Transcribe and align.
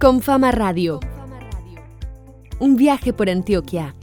Con 0.00 0.22
Fama 0.22 0.52
Radio. 0.52 1.00
Un 2.60 2.76
viaje 2.76 3.12
por 3.12 3.28
Antioquia. 3.28 3.96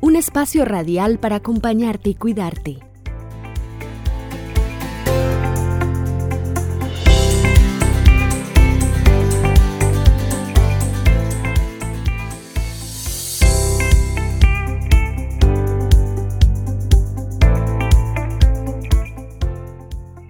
Un 0.00 0.16
espacio 0.16 0.64
radial 0.64 1.20
para 1.20 1.36
acompañarte 1.36 2.10
y 2.10 2.14
cuidarte. 2.16 2.78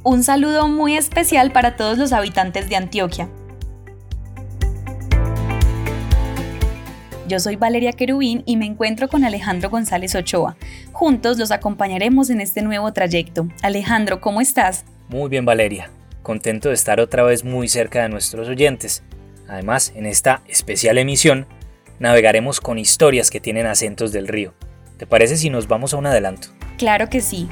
Un 0.02 0.22
saludo 0.22 0.68
muy 0.68 0.94
especial 0.94 1.52
para 1.52 1.76
todos 1.76 1.96
los 1.96 2.12
habitantes 2.12 2.68
de 2.68 2.76
Antioquia. 2.76 3.30
Yo 7.32 7.40
soy 7.40 7.56
Valeria 7.56 7.94
Querubín 7.94 8.42
y 8.44 8.58
me 8.58 8.66
encuentro 8.66 9.08
con 9.08 9.24
Alejandro 9.24 9.70
González 9.70 10.14
Ochoa. 10.14 10.54
Juntos 10.92 11.38
los 11.38 11.50
acompañaremos 11.50 12.28
en 12.28 12.42
este 12.42 12.60
nuevo 12.60 12.92
trayecto. 12.92 13.48
Alejandro, 13.62 14.20
¿cómo 14.20 14.42
estás? 14.42 14.84
Muy 15.08 15.30
bien, 15.30 15.46
Valeria. 15.46 15.88
Contento 16.22 16.68
de 16.68 16.74
estar 16.74 17.00
otra 17.00 17.22
vez 17.22 17.42
muy 17.42 17.68
cerca 17.68 18.02
de 18.02 18.10
nuestros 18.10 18.50
oyentes. 18.50 19.02
Además, 19.48 19.94
en 19.96 20.04
esta 20.04 20.42
especial 20.46 20.98
emisión, 20.98 21.46
navegaremos 21.98 22.60
con 22.60 22.78
historias 22.78 23.30
que 23.30 23.40
tienen 23.40 23.64
acentos 23.64 24.12
del 24.12 24.28
río. 24.28 24.52
¿Te 24.98 25.06
parece 25.06 25.38
si 25.38 25.48
nos 25.48 25.68
vamos 25.68 25.94
a 25.94 25.96
un 25.96 26.04
adelanto? 26.04 26.48
Claro 26.76 27.08
que 27.08 27.22
sí. 27.22 27.48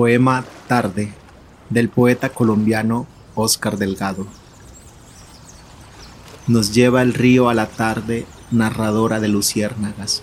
Poema 0.00 0.46
Tarde 0.66 1.12
del 1.68 1.90
poeta 1.90 2.30
colombiano 2.30 3.06
Oscar 3.34 3.76
Delgado. 3.76 4.26
Nos 6.46 6.72
lleva 6.72 7.02
el 7.02 7.12
río 7.12 7.50
a 7.50 7.54
la 7.54 7.66
tarde, 7.66 8.24
narradora 8.50 9.20
de 9.20 9.28
luciérnagas. 9.28 10.22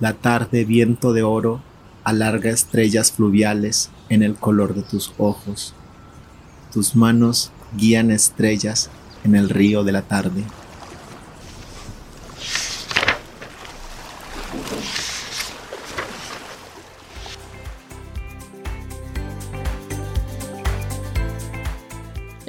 La 0.00 0.14
tarde, 0.14 0.64
viento 0.64 1.12
de 1.12 1.22
oro, 1.22 1.60
alarga 2.02 2.48
estrellas 2.48 3.12
fluviales 3.12 3.90
en 4.08 4.22
el 4.22 4.36
color 4.36 4.74
de 4.74 4.84
tus 4.84 5.12
ojos. 5.18 5.74
Tus 6.72 6.96
manos 6.96 7.52
guían 7.76 8.10
estrellas 8.10 8.88
en 9.22 9.36
el 9.36 9.50
río 9.50 9.84
de 9.84 9.92
la 9.92 10.00
tarde. 10.00 10.44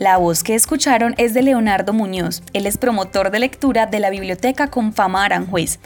La 0.08 0.16
voz 0.16 0.42
que 0.42 0.56
escucharon 0.56 1.16
es 1.18 1.34
de 1.34 1.42
Leonardo 1.42 1.92
Muñoz. 1.92 2.42
Él 2.54 2.66
es 2.66 2.78
promotor 2.78 3.30
de 3.30 3.40
lectura 3.40 3.88
de 3.88 4.00
la 4.00 4.10
Biblioteca 4.10 4.70
Confama 4.70 5.26
Aranjuez. 5.26 5.80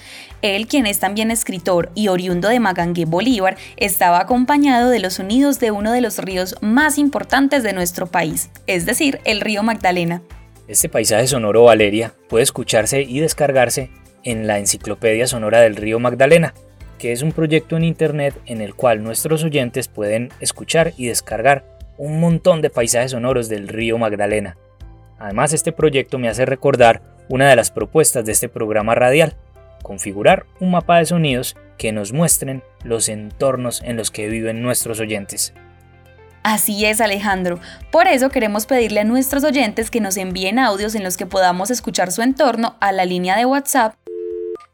Él, 0.44 0.68
quien 0.68 0.86
es 0.86 1.00
también 1.00 1.32
escritor 1.32 1.92
y 1.96 2.08
oriundo 2.08 2.48
de 2.48 2.60
Magangué, 2.60 3.06
Bolívar, 3.06 3.58
estaba 3.78 4.20
acompañado 4.20 4.92
de 4.92 5.00
los 5.00 5.16
sonidos 5.16 5.60
de 5.60 5.72
uno 5.72 5.92
de 5.92 6.02
los 6.02 6.20
ríos 6.20 6.56
más 6.62 7.00
importantes 7.00 7.64
de 7.64 7.74
nuestro 7.74 8.06
país, 8.06 8.52
es 8.68 8.86
decir, 8.86 9.22
el 9.26 9.42
río 9.42 9.64
Magdalena. 9.64 10.22
Este 10.68 10.88
paisaje 10.88 11.26
sonoro, 11.26 11.64
Valeria, 11.64 12.14
puede 12.30 12.44
escucharse 12.44 13.02
y 13.02 13.22
descargarse 13.22 13.90
en 14.24 14.46
la 14.46 14.60
Enciclopedia 14.60 15.26
Sonora 15.26 15.62
del 15.62 15.76
Río 15.76 16.00
Magdalena, 16.00 16.54
que 17.00 17.12
es 17.12 17.24
un 17.24 17.32
proyecto 17.32 17.76
en 17.76 17.86
Internet 17.86 18.36
en 18.46 18.62
el 18.62 18.76
cual 18.76 19.02
nuestros 19.02 19.44
oyentes 19.44 19.88
pueden 19.88 20.30
escuchar 20.42 20.94
y 20.96 21.08
descargar 21.08 21.81
un 22.02 22.20
montón 22.20 22.62
de 22.64 22.72
paisajes 22.72 23.12
sonoros 23.12 23.48
del 23.48 23.68
río 23.68 24.00
Magdalena. 24.00 24.58
Además, 25.20 25.54
este 25.54 25.72
proyecto 25.72 26.18
me 26.18 26.30
hace 26.30 26.48
recordar 26.48 27.04
una 27.30 27.48
de 27.48 27.56
las 27.56 27.70
propuestas 27.70 28.26
de 28.26 28.32
este 28.32 28.50
programa 28.50 28.96
radial, 28.96 29.36
configurar 29.84 30.48
un 30.60 30.72
mapa 30.72 30.98
de 30.98 31.06
sonidos 31.06 31.56
que 31.78 31.92
nos 31.92 32.12
muestren 32.12 32.64
los 32.84 33.08
entornos 33.08 33.84
en 33.84 33.98
los 33.98 34.10
que 34.10 34.30
viven 34.30 34.64
nuestros 34.64 35.00
oyentes. 35.00 35.54
Así 36.42 36.86
es, 36.86 37.02
Alejandro. 37.02 37.60
Por 37.92 38.08
eso 38.08 38.30
queremos 38.30 38.66
pedirle 38.66 39.02
a 39.02 39.04
nuestros 39.04 39.44
oyentes 39.44 39.92
que 39.92 40.02
nos 40.02 40.18
envíen 40.18 40.58
audios 40.58 40.96
en 40.96 41.04
los 41.04 41.18
que 41.18 41.28
podamos 41.28 41.70
escuchar 41.70 42.12
su 42.12 42.24
entorno 42.24 42.78
a 42.80 42.92
la 42.92 43.06
línea 43.06 43.38
de 43.38 43.46
WhatsApp 43.46 43.94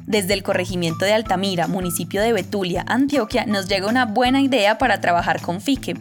Desde 0.04 0.34
el 0.34 0.42
corregimiento 0.42 1.04
de 1.04 1.12
Altamira, 1.12 1.68
municipio 1.68 2.20
de 2.20 2.32
Betulia, 2.32 2.84
Antioquia, 2.88 3.46
nos 3.46 3.68
llega 3.68 3.86
una 3.86 4.04
buena 4.04 4.40
idea 4.40 4.78
para 4.78 5.00
trabajar 5.00 5.40
con 5.40 5.60
FIQUE. 5.60 5.94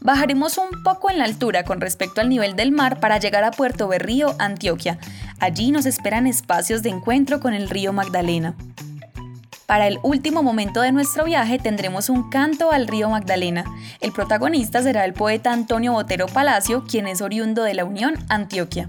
Bajaremos 0.00 0.58
un 0.58 0.82
poco 0.82 1.10
en 1.10 1.18
la 1.18 1.24
altura 1.24 1.64
con 1.64 1.80
respecto 1.80 2.20
al 2.20 2.28
nivel 2.28 2.54
del 2.54 2.70
mar 2.70 3.00
para 3.00 3.18
llegar 3.18 3.44
a 3.44 3.50
Puerto 3.50 3.88
Berrío, 3.88 4.36
Antioquia. 4.38 4.98
Allí 5.40 5.70
nos 5.70 5.86
esperan 5.86 6.26
espacios 6.26 6.82
de 6.82 6.90
encuentro 6.90 7.40
con 7.40 7.54
el 7.54 7.70
río 7.70 7.92
Magdalena. 7.92 8.54
Para 9.68 9.86
el 9.86 9.98
último 10.02 10.42
momento 10.42 10.80
de 10.80 10.92
nuestro 10.92 11.26
viaje 11.26 11.58
tendremos 11.58 12.08
un 12.08 12.30
canto 12.30 12.72
al 12.72 12.88
río 12.88 13.10
Magdalena. 13.10 13.66
El 14.00 14.12
protagonista 14.12 14.82
será 14.82 15.04
el 15.04 15.12
poeta 15.12 15.52
Antonio 15.52 15.92
Botero 15.92 16.24
Palacio, 16.24 16.84
quien 16.88 17.06
es 17.06 17.20
oriundo 17.20 17.64
de 17.64 17.74
la 17.74 17.84
Unión, 17.84 18.14
Antioquia. 18.30 18.88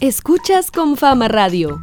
Escuchas 0.00 0.70
con 0.70 0.96
Fama 0.96 1.28
Radio. 1.28 1.82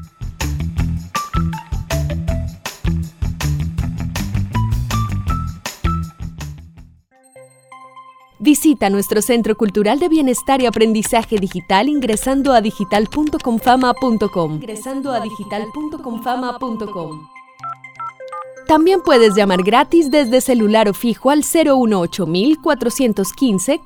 Visita 8.41 8.90
nuestro 8.90 9.22
Centro 9.22 9.56
Cultural 9.56 10.00
de 10.00 10.09
Bienestar 10.09 10.62
y 10.63 10.66
Aprendizaje 10.66 11.38
Digital 11.38 11.88
ingresando 11.88 12.53
a 12.53 12.62
digital.confama.com. 12.62 14.56
Ingresando 14.56 15.12
a 15.12 15.19
digital.confama.com. 15.19 17.28
También 18.68 19.02
puedes 19.02 19.35
llamar 19.35 19.62
gratis 19.62 20.09
desde 20.09 20.41
celular 20.41 20.90
o 20.90 20.96
fijo 20.96 21.29
al 21.29 21.44
018 21.44 22.28
415 22.63 23.79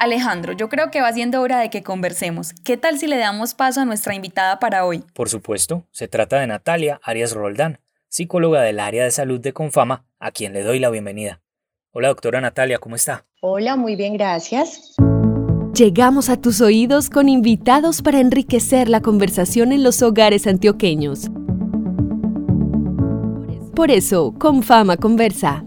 Alejandro, 0.00 0.54
yo 0.54 0.70
creo 0.70 0.90
que 0.90 1.02
va 1.02 1.12
siendo 1.12 1.42
hora 1.42 1.60
de 1.60 1.68
que 1.68 1.82
conversemos. 1.82 2.54
¿Qué 2.64 2.78
tal 2.78 2.98
si 2.98 3.06
le 3.06 3.18
damos 3.18 3.52
paso 3.52 3.82
a 3.82 3.84
nuestra 3.84 4.14
invitada 4.14 4.58
para 4.58 4.86
hoy? 4.86 5.04
Por 5.12 5.28
supuesto, 5.28 5.84
se 5.90 6.08
trata 6.08 6.40
de 6.40 6.46
Natalia 6.46 6.98
Arias 7.02 7.32
Roldán, 7.32 7.80
psicóloga 8.08 8.62
del 8.62 8.80
área 8.80 9.04
de 9.04 9.10
salud 9.10 9.38
de 9.40 9.52
Confama, 9.52 10.06
a 10.18 10.30
quien 10.30 10.54
le 10.54 10.62
doy 10.62 10.78
la 10.78 10.88
bienvenida. 10.88 11.42
Hola 11.92 12.08
doctora 12.08 12.40
Natalia, 12.40 12.78
¿cómo 12.78 12.96
está? 12.96 13.26
Hola, 13.42 13.76
muy 13.76 13.94
bien, 13.94 14.14
gracias. 14.14 14.94
Llegamos 15.74 16.30
a 16.30 16.40
tus 16.40 16.62
oídos 16.62 17.10
con 17.10 17.28
invitados 17.28 18.00
para 18.00 18.20
enriquecer 18.20 18.88
la 18.88 19.02
conversación 19.02 19.70
en 19.70 19.82
los 19.82 20.00
hogares 20.00 20.46
antioqueños. 20.46 21.28
Por 23.76 23.90
eso, 23.90 24.34
Confama 24.38 24.96
conversa. 24.96 25.62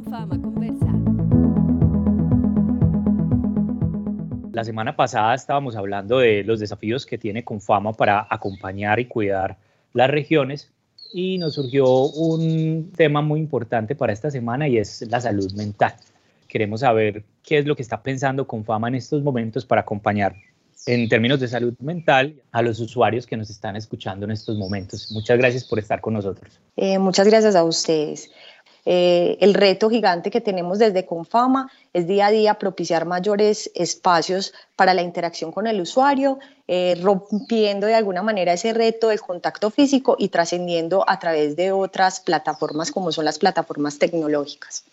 La 4.53 4.63
semana 4.63 4.95
pasada 4.95 5.33
estábamos 5.33 5.75
hablando 5.75 6.19
de 6.19 6.43
los 6.43 6.59
desafíos 6.59 7.07
que 7.07 7.17
tiene 7.17 7.43
Confama 7.43 7.91
para 7.91 8.27
acompañar 8.29 8.99
y 8.99 9.05
cuidar 9.05 9.57
las 9.93 10.11
regiones 10.11 10.71
y 11.11 11.39
nos 11.39 11.55
surgió 11.55 11.87
un 11.89 12.91
tema 12.95 13.23
muy 13.23 13.39
importante 13.39 13.95
para 13.95 14.13
esta 14.13 14.29
semana 14.29 14.67
y 14.67 14.77
es 14.77 15.09
la 15.09 15.19
salud 15.19 15.51
mental. 15.53 15.95
Queremos 16.47 16.81
saber 16.81 17.23
qué 17.41 17.57
es 17.57 17.65
lo 17.65 17.75
que 17.75 17.81
está 17.81 18.03
pensando 18.03 18.45
Confama 18.45 18.89
en 18.89 18.93
estos 18.93 19.23
momentos 19.23 19.65
para 19.65 19.81
acompañar 19.81 20.35
en 20.85 21.09
términos 21.09 21.39
de 21.39 21.47
salud 21.47 21.73
mental 21.79 22.35
a 22.51 22.61
los 22.61 22.79
usuarios 22.79 23.25
que 23.25 23.35
nos 23.35 23.49
están 23.49 23.75
escuchando 23.75 24.25
en 24.25 24.31
estos 24.33 24.55
momentos. 24.55 25.11
Muchas 25.11 25.39
gracias 25.39 25.63
por 25.63 25.79
estar 25.79 25.99
con 25.99 26.13
nosotros. 26.13 26.59
Eh, 26.75 26.99
muchas 26.99 27.27
gracias 27.27 27.55
a 27.55 27.63
ustedes. 27.63 28.29
Eh, 28.85 29.37
el 29.39 29.53
reto 29.53 29.89
gigante 29.89 30.29
que 30.29 30.41
tenemos 30.41 30.77
desde 30.77 31.05
Confama 31.05 31.71
es 31.93 32.05
día 32.05 32.27
a 32.27 32.31
día 32.31 32.55
propiciar 32.55 33.05
mayores 33.05 33.71
espacios 33.75 34.53
para 34.75 34.93
la 34.93 35.01
interacción 35.01 35.53
con 35.53 35.67
el 35.67 35.79
usuario, 35.79 36.39
eh, 36.67 36.97
rompiendo 37.01 37.87
de 37.87 37.95
alguna 37.95 38.23
manera 38.23 38.53
ese 38.53 38.73
reto 38.73 39.07
del 39.07 39.21
contacto 39.21 39.69
físico 39.69 40.17
y 40.19 40.27
trascendiendo 40.27 41.05
a 41.07 41.17
través 41.17 41.55
de 41.55 41.71
otras 41.71 42.19
plataformas 42.19 42.91
como 42.91 43.11
son 43.13 43.23
las 43.23 43.39
plataformas 43.39 43.99
tecnológicas. 43.99 44.83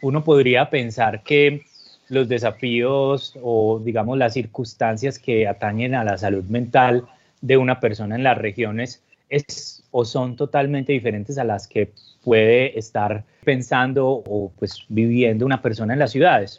Uno 0.00 0.24
podría 0.24 0.70
pensar 0.70 1.22
que 1.22 1.62
los 2.08 2.28
desafíos 2.28 3.34
o 3.42 3.80
digamos 3.84 4.16
las 4.16 4.32
circunstancias 4.32 5.18
que 5.18 5.46
atañen 5.46 5.94
a 5.94 6.04
la 6.04 6.16
salud 6.16 6.44
mental 6.44 7.06
de 7.42 7.56
una 7.56 7.80
persona 7.80 8.14
en 8.14 8.22
las 8.22 8.38
regiones 8.38 9.02
es 9.28 9.82
o 9.90 10.04
son 10.04 10.36
totalmente 10.36 10.92
diferentes 10.92 11.38
a 11.38 11.44
las 11.44 11.66
que 11.66 11.92
puede 12.22 12.78
estar 12.78 13.24
pensando 13.44 14.08
o 14.08 14.52
pues 14.58 14.84
viviendo 14.88 15.46
una 15.46 15.62
persona 15.62 15.92
en 15.92 15.98
las 15.98 16.12
ciudades. 16.12 16.58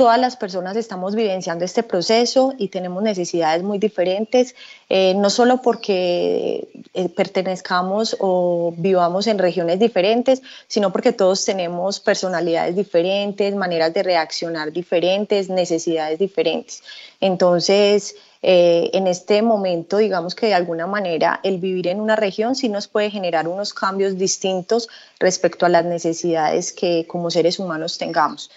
Todas 0.00 0.18
las 0.18 0.34
personas 0.34 0.78
estamos 0.78 1.14
vivenciando 1.14 1.62
este 1.62 1.82
proceso 1.82 2.54
y 2.56 2.68
tenemos 2.68 3.02
necesidades 3.02 3.62
muy 3.62 3.76
diferentes, 3.76 4.54
eh, 4.88 5.12
no 5.14 5.28
solo 5.28 5.60
porque 5.60 6.66
eh, 6.94 7.10
pertenezcamos 7.10 8.16
o 8.18 8.72
vivamos 8.78 9.26
en 9.26 9.36
regiones 9.38 9.78
diferentes, 9.78 10.40
sino 10.68 10.90
porque 10.90 11.12
todos 11.12 11.44
tenemos 11.44 12.00
personalidades 12.00 12.76
diferentes, 12.76 13.54
maneras 13.54 13.92
de 13.92 14.02
reaccionar 14.02 14.72
diferentes, 14.72 15.50
necesidades 15.50 16.18
diferentes. 16.18 16.82
Entonces, 17.20 18.14
eh, 18.40 18.88
en 18.94 19.06
este 19.06 19.42
momento, 19.42 19.98
digamos 19.98 20.34
que 20.34 20.46
de 20.46 20.54
alguna 20.54 20.86
manera 20.86 21.40
el 21.42 21.58
vivir 21.58 21.88
en 21.88 22.00
una 22.00 22.16
región 22.16 22.54
sí 22.54 22.70
nos 22.70 22.88
puede 22.88 23.10
generar 23.10 23.46
unos 23.46 23.74
cambios 23.74 24.16
distintos 24.16 24.88
respecto 25.18 25.66
a 25.66 25.68
las 25.68 25.84
necesidades 25.84 26.72
que 26.72 27.04
como 27.06 27.30
seres 27.30 27.58
humanos 27.58 27.98
tengamos. 27.98 28.50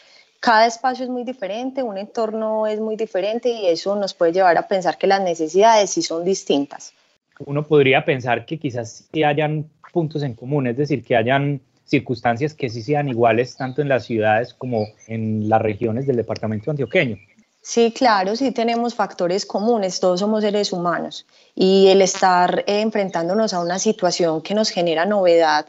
Cada 0.43 0.65
espacio 0.65 1.05
es 1.05 1.09
muy 1.09 1.23
diferente, 1.23 1.81
un 1.83 1.97
entorno 1.97 2.67
es 2.67 2.77
muy 2.77 2.97
diferente 2.97 3.47
y 3.47 3.67
eso 3.67 3.95
nos 3.95 4.13
puede 4.13 4.33
llevar 4.33 4.57
a 4.57 4.67
pensar 4.67 4.97
que 4.97 5.07
las 5.07 5.21
necesidades 5.21 5.91
sí 5.91 6.01
son 6.01 6.25
distintas. 6.25 6.91
Uno 7.45 7.63
podría 7.63 8.03
pensar 8.03 8.45
que 8.45 8.59
quizás 8.59 9.05
sí 9.13 9.23
hayan 9.23 9.69
puntos 9.93 10.21
en 10.21 10.33
común, 10.33 10.67
es 10.67 10.75
decir, 10.75 11.01
que 11.01 11.15
hayan 11.15 11.61
circunstancias 11.85 12.53
que 12.53 12.69
sí 12.69 12.81
sean 12.81 13.07
iguales 13.07 13.55
tanto 13.55 13.81
en 13.81 13.87
las 13.87 14.03
ciudades 14.03 14.53
como 14.53 14.85
en 15.07 15.47
las 15.47 15.61
regiones 15.61 16.07
del 16.07 16.17
departamento 16.17 16.71
antioqueño. 16.71 17.15
Sí, 17.61 17.93
claro, 17.93 18.35
sí 18.35 18.51
tenemos 18.51 18.95
factores 18.95 19.45
comunes, 19.45 20.01
todos 20.01 20.19
somos 20.19 20.43
seres 20.43 20.73
humanos 20.73 21.25
y 21.55 21.87
el 21.87 22.01
estar 22.01 22.65
enfrentándonos 22.67 23.53
a 23.53 23.61
una 23.61 23.79
situación 23.79 24.41
que 24.41 24.55
nos 24.55 24.71
genera 24.71 25.05
novedad, 25.05 25.67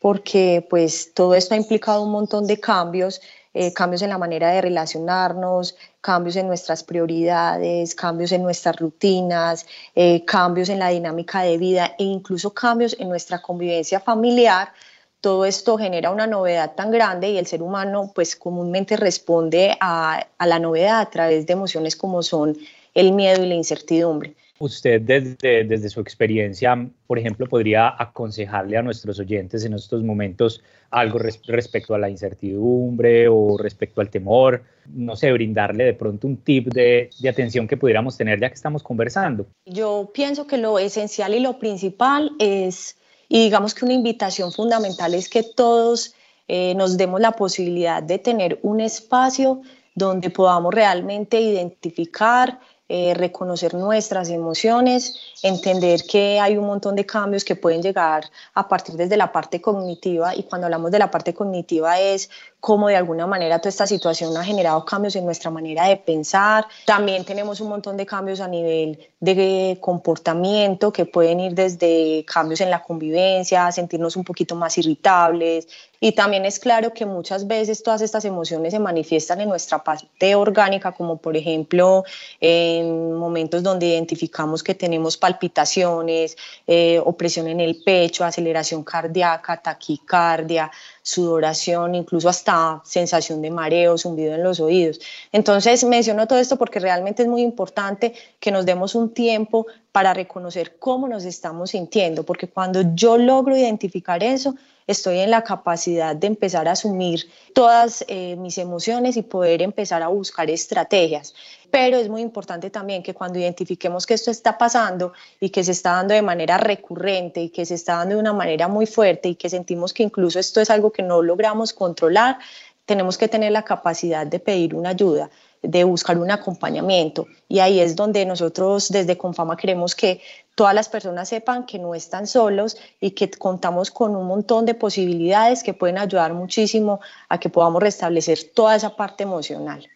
porque 0.00 0.66
pues 0.68 1.14
todo 1.14 1.36
esto 1.36 1.54
ha 1.54 1.58
implicado 1.58 2.02
un 2.02 2.10
montón 2.10 2.48
de 2.48 2.58
cambios, 2.58 3.20
eh, 3.56 3.72
cambios 3.72 4.02
en 4.02 4.10
la 4.10 4.18
manera 4.18 4.50
de 4.50 4.60
relacionarnos, 4.60 5.76
cambios 6.00 6.36
en 6.36 6.46
nuestras 6.46 6.84
prioridades, 6.84 7.94
cambios 7.94 8.32
en 8.32 8.42
nuestras 8.42 8.76
rutinas, 8.76 9.66
eh, 9.94 10.24
cambios 10.24 10.68
en 10.68 10.78
la 10.78 10.90
dinámica 10.90 11.42
de 11.42 11.56
vida 11.56 11.94
e 11.98 12.04
incluso 12.04 12.52
cambios 12.52 12.94
en 12.98 13.08
nuestra 13.08 13.40
convivencia 13.40 13.98
familiar 13.98 14.72
todo 15.20 15.44
esto 15.44 15.76
genera 15.76 16.10
una 16.10 16.28
novedad 16.28 16.76
tan 16.76 16.92
grande 16.92 17.30
y 17.30 17.38
el 17.38 17.46
ser 17.46 17.60
humano 17.60 18.12
pues 18.14 18.36
comúnmente 18.36 18.96
responde 18.96 19.76
a, 19.80 20.24
la 20.38 20.58
novedad 20.60 21.00
a 21.00 21.10
través 21.10 21.46
de 21.46 21.52
emociones 21.54 21.96
como 21.96 22.22
son 22.22 22.56
el 22.94 23.10
miedo 23.10 23.42
y 23.42 23.48
la 23.48 23.54
incertidumbre. 23.54 24.36
Usted 24.58 25.02
desde, 25.02 25.64
desde 25.64 25.88
su 25.88 26.00
experiencia, 26.00 26.88
por 27.06 27.18
ejemplo, 27.18 27.46
podría 27.46 27.94
aconsejarle 27.98 28.76
a 28.76 28.82
nuestros 28.82 29.18
oyentes 29.18 29.64
en 29.64 29.74
estos 29.74 30.02
momentos 30.02 30.62
algo 30.90 31.18
respecto 31.18 31.94
a 31.94 31.98
la 31.98 32.08
incertidumbre 32.08 33.28
o 33.28 33.58
respecto 33.58 34.00
al 34.00 34.08
temor, 34.08 34.62
no 34.94 35.16
sé, 35.16 35.32
brindarle 35.32 35.84
de 35.84 35.94
pronto 35.94 36.26
un 36.26 36.38
tip 36.38 36.68
de, 36.68 37.10
de 37.20 37.28
atención 37.28 37.66
que 37.68 37.76
pudiéramos 37.76 38.16
tener 38.16 38.40
ya 38.40 38.48
que 38.48 38.54
estamos 38.54 38.82
conversando. 38.82 39.46
Yo 39.66 40.10
pienso 40.14 40.46
que 40.46 40.56
lo 40.56 40.78
esencial 40.78 41.34
y 41.34 41.40
lo 41.40 41.58
principal 41.58 42.32
es 42.38 42.96
y 43.28 43.42
digamos 43.42 43.74
que 43.74 43.84
una 43.84 43.94
invitación 43.94 44.52
fundamental 44.52 45.14
es 45.14 45.28
que 45.28 45.42
todos 45.42 46.14
eh, 46.48 46.74
nos 46.76 46.96
demos 46.96 47.20
la 47.20 47.32
posibilidad 47.32 48.02
de 48.02 48.18
tener 48.18 48.58
un 48.62 48.80
espacio 48.80 49.62
donde 49.94 50.30
podamos 50.30 50.72
realmente 50.74 51.40
identificar, 51.40 52.60
eh, 52.88 53.14
reconocer 53.14 53.74
nuestras 53.74 54.28
emociones, 54.28 55.16
entender 55.42 56.02
que 56.08 56.38
hay 56.38 56.56
un 56.56 56.66
montón 56.66 56.94
de 56.94 57.04
cambios 57.04 57.44
que 57.44 57.56
pueden 57.56 57.82
llegar 57.82 58.30
a 58.54 58.68
partir 58.68 58.94
desde 58.94 59.16
la 59.16 59.32
parte 59.32 59.60
cognitiva 59.60 60.36
y 60.36 60.44
cuando 60.44 60.66
hablamos 60.66 60.92
de 60.92 61.00
la 61.00 61.10
parte 61.10 61.34
cognitiva 61.34 61.98
es 61.98 62.30
cómo 62.60 62.86
de 62.86 62.94
alguna 62.94 63.26
manera 63.26 63.58
toda 63.58 63.70
esta 63.70 63.86
situación 63.88 64.36
ha 64.36 64.44
generado 64.44 64.84
cambios 64.84 65.16
en 65.16 65.24
nuestra 65.24 65.50
manera 65.50 65.88
de 65.88 65.96
pensar. 65.96 66.66
También 66.84 67.24
tenemos 67.24 67.60
un 67.60 67.70
montón 67.70 67.96
de 67.96 68.06
cambios 68.06 68.40
a 68.40 68.46
nivel 68.46 68.98
de 69.18 69.78
comportamiento 69.80 70.92
que 70.92 71.06
pueden 71.06 71.40
ir 71.40 71.54
desde 71.54 72.24
cambios 72.24 72.60
en 72.60 72.70
la 72.70 72.82
convivencia, 72.82 73.70
sentirnos 73.72 74.16
un 74.16 74.24
poquito 74.24 74.54
más 74.54 74.78
irritables. 74.78 75.66
Y 76.00 76.12
también 76.12 76.44
es 76.44 76.58
claro 76.58 76.92
que 76.92 77.06
muchas 77.06 77.46
veces 77.46 77.82
todas 77.82 78.02
estas 78.02 78.24
emociones 78.24 78.72
se 78.72 78.78
manifiestan 78.78 79.40
en 79.40 79.48
nuestra 79.48 79.82
parte 79.82 80.34
orgánica, 80.34 80.92
como 80.92 81.16
por 81.16 81.36
ejemplo 81.36 82.04
en 82.40 83.14
momentos 83.14 83.62
donde 83.62 83.86
identificamos 83.86 84.62
que 84.62 84.74
tenemos 84.74 85.16
palpitaciones, 85.16 86.36
eh, 86.66 87.00
opresión 87.04 87.48
en 87.48 87.60
el 87.60 87.82
pecho, 87.82 88.24
aceleración 88.24 88.84
cardíaca, 88.84 89.56
taquicardia, 89.56 90.70
sudoración, 91.02 91.94
incluso 91.94 92.28
hasta 92.28 92.82
sensación 92.84 93.40
de 93.40 93.50
mareo, 93.50 93.96
zumbido 93.96 94.34
en 94.34 94.42
los 94.42 94.60
oídos. 94.60 95.00
Entonces 95.32 95.84
menciono 95.84 96.26
todo 96.26 96.38
esto 96.38 96.56
porque 96.56 96.80
realmente 96.80 97.22
es 97.22 97.28
muy 97.28 97.42
importante 97.42 98.12
que 98.40 98.50
nos 98.50 98.66
demos 98.66 98.94
un 98.94 99.14
tiempo 99.14 99.66
para 99.92 100.12
reconocer 100.12 100.78
cómo 100.78 101.08
nos 101.08 101.24
estamos 101.24 101.70
sintiendo, 101.70 102.24
porque 102.24 102.48
cuando 102.48 102.82
yo 102.94 103.16
logro 103.16 103.56
identificar 103.56 104.22
eso, 104.22 104.56
estoy 104.86 105.18
en 105.18 105.30
la 105.30 105.42
capacidad 105.42 106.14
de 106.14 106.26
empezar 106.26 106.68
a 106.68 106.72
asumir 106.72 107.28
todas 107.54 108.04
eh, 108.08 108.36
mis 108.36 108.58
emociones 108.58 109.16
y 109.16 109.22
poder 109.22 109.62
empezar 109.62 110.02
a 110.02 110.08
buscar 110.08 110.48
estrategias. 110.50 111.34
Pero 111.70 111.96
es 111.96 112.08
muy 112.08 112.22
importante 112.22 112.70
también 112.70 113.02
que 113.02 113.14
cuando 113.14 113.38
identifiquemos 113.38 114.06
que 114.06 114.14
esto 114.14 114.30
está 114.30 114.56
pasando 114.56 115.12
y 115.40 115.50
que 115.50 115.64
se 115.64 115.72
está 115.72 115.92
dando 115.92 116.14
de 116.14 116.22
manera 116.22 116.58
recurrente 116.58 117.40
y 117.40 117.48
que 117.50 117.66
se 117.66 117.74
está 117.74 117.96
dando 117.96 118.14
de 118.14 118.20
una 118.20 118.32
manera 118.32 118.68
muy 118.68 118.86
fuerte 118.86 119.28
y 119.28 119.34
que 119.34 119.50
sentimos 119.50 119.92
que 119.92 120.02
incluso 120.02 120.38
esto 120.38 120.60
es 120.60 120.70
algo 120.70 120.92
que 120.92 121.02
no 121.02 121.22
logramos 121.22 121.72
controlar, 121.72 122.38
tenemos 122.84 123.18
que 123.18 123.26
tener 123.26 123.50
la 123.50 123.64
capacidad 123.64 124.26
de 124.26 124.38
pedir 124.38 124.74
una 124.74 124.90
ayuda 124.90 125.28
de 125.62 125.84
buscar 125.84 126.18
un 126.18 126.30
acompañamiento. 126.30 127.26
Y 127.48 127.58
ahí 127.58 127.80
es 127.80 127.96
donde 127.96 128.24
nosotros 128.24 128.88
desde 128.90 129.18
Confama 129.18 129.56
queremos 129.56 129.94
que 129.94 130.20
todas 130.56 130.74
las 130.74 130.88
personas 130.88 131.28
sepan 131.28 131.66
que 131.66 131.78
no 131.78 131.94
están 131.94 132.26
solos 132.26 132.78
y 132.98 133.12
que 133.12 133.30
contamos 133.30 133.92
con 133.92 134.16
un 134.16 134.26
montón 134.26 134.64
de 134.64 134.74
posibilidades 134.74 135.62
que 135.62 135.74
pueden 135.74 135.98
ayudar 135.98 136.32
muchísimo 136.32 136.98
a 137.28 137.38
que 137.38 137.50
podamos 137.50 137.80
restablecer 137.82 138.38
toda 138.54 138.74
esa 138.74 138.96
parte 138.96 139.22
emocional. 139.22 139.86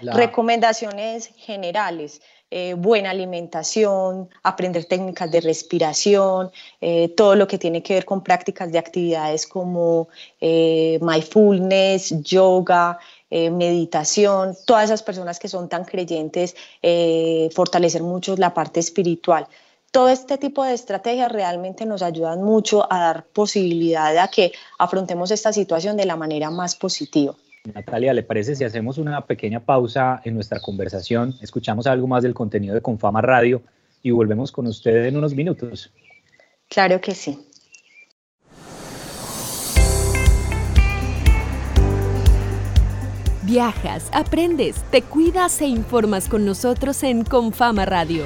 Recomendaciones 0.00 1.30
generales. 1.36 2.20
Eh, 2.54 2.74
buena 2.74 3.10
alimentación, 3.10 4.28
aprender 4.42 4.84
técnicas 4.84 5.30
de 5.30 5.40
respiración, 5.40 6.50
eh, 6.82 7.08
todo 7.16 7.34
lo 7.34 7.46
que 7.46 7.56
tiene 7.56 7.82
que 7.82 7.94
ver 7.94 8.04
con 8.04 8.22
prácticas 8.22 8.70
de 8.70 8.78
actividades 8.78 9.46
como 9.46 10.08
eh, 10.38 10.98
mindfulness, 11.00 12.22
yoga, 12.22 12.98
eh, 13.34 13.48
meditación, 13.48 14.54
todas 14.66 14.84
esas 14.84 15.02
personas 15.02 15.38
que 15.38 15.48
son 15.48 15.70
tan 15.70 15.86
creyentes, 15.86 16.54
eh, 16.82 17.48
fortalecer 17.54 18.02
mucho 18.02 18.36
la 18.36 18.52
parte 18.52 18.78
espiritual. 18.78 19.46
Todo 19.90 20.10
este 20.10 20.36
tipo 20.36 20.62
de 20.64 20.74
estrategias 20.74 21.32
realmente 21.32 21.86
nos 21.86 22.02
ayudan 22.02 22.42
mucho 22.42 22.86
a 22.92 22.98
dar 23.00 23.24
posibilidad 23.24 24.14
a 24.18 24.28
que 24.28 24.52
afrontemos 24.78 25.30
esta 25.30 25.50
situación 25.50 25.96
de 25.96 26.04
la 26.04 26.16
manera 26.16 26.50
más 26.50 26.76
positiva. 26.76 27.34
Natalia, 27.72 28.12
¿le 28.12 28.22
parece 28.22 28.54
si 28.54 28.64
hacemos 28.64 28.98
una 28.98 29.24
pequeña 29.24 29.60
pausa 29.60 30.20
en 30.24 30.34
nuestra 30.34 30.60
conversación, 30.60 31.34
escuchamos 31.40 31.86
algo 31.86 32.06
más 32.06 32.22
del 32.22 32.34
contenido 32.34 32.74
de 32.74 32.82
Confama 32.82 33.22
Radio 33.22 33.62
y 34.02 34.10
volvemos 34.10 34.52
con 34.52 34.66
ustedes 34.66 35.08
en 35.08 35.16
unos 35.16 35.34
minutos? 35.34 35.90
Claro 36.68 37.00
que 37.00 37.14
sí. 37.14 37.38
Viajas, 43.52 44.08
aprendes, 44.14 44.82
te 44.90 45.02
cuidas 45.02 45.60
e 45.60 45.66
informas 45.66 46.26
con 46.26 46.46
nosotros 46.46 47.02
en 47.02 47.22
Confama 47.22 47.84
Radio. 47.84 48.24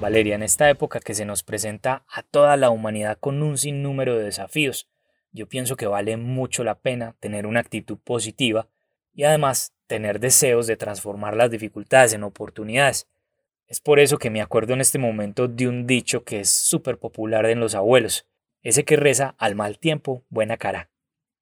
Valeria, 0.00 0.36
en 0.36 0.42
esta 0.42 0.70
época 0.70 1.00
que 1.00 1.12
se 1.12 1.26
nos 1.26 1.42
presenta 1.42 2.06
a 2.08 2.22
toda 2.22 2.56
la 2.56 2.70
humanidad 2.70 3.18
con 3.20 3.42
un 3.42 3.58
sinnúmero 3.58 4.16
de 4.16 4.24
desafíos, 4.24 4.88
yo 5.32 5.46
pienso 5.46 5.76
que 5.76 5.86
vale 5.86 6.16
mucho 6.16 6.64
la 6.64 6.78
pena 6.78 7.16
tener 7.20 7.46
una 7.46 7.60
actitud 7.60 7.98
positiva 7.98 8.68
y 9.12 9.24
además 9.24 9.74
tener 9.86 10.18
deseos 10.18 10.66
de 10.66 10.78
transformar 10.78 11.36
las 11.36 11.50
dificultades 11.50 12.14
en 12.14 12.22
oportunidades. 12.22 13.06
Es 13.66 13.80
por 13.80 14.00
eso 14.00 14.16
que 14.16 14.30
me 14.30 14.40
acuerdo 14.40 14.72
en 14.72 14.80
este 14.80 14.98
momento 14.98 15.46
de 15.46 15.68
un 15.68 15.86
dicho 15.86 16.24
que 16.24 16.40
es 16.40 16.48
súper 16.48 16.96
popular 16.96 17.44
en 17.44 17.60
los 17.60 17.74
abuelos, 17.74 18.26
ese 18.62 18.84
que 18.84 18.96
reza 18.96 19.34
al 19.38 19.54
mal 19.54 19.78
tiempo, 19.78 20.24
buena 20.28 20.56
cara. 20.56 20.90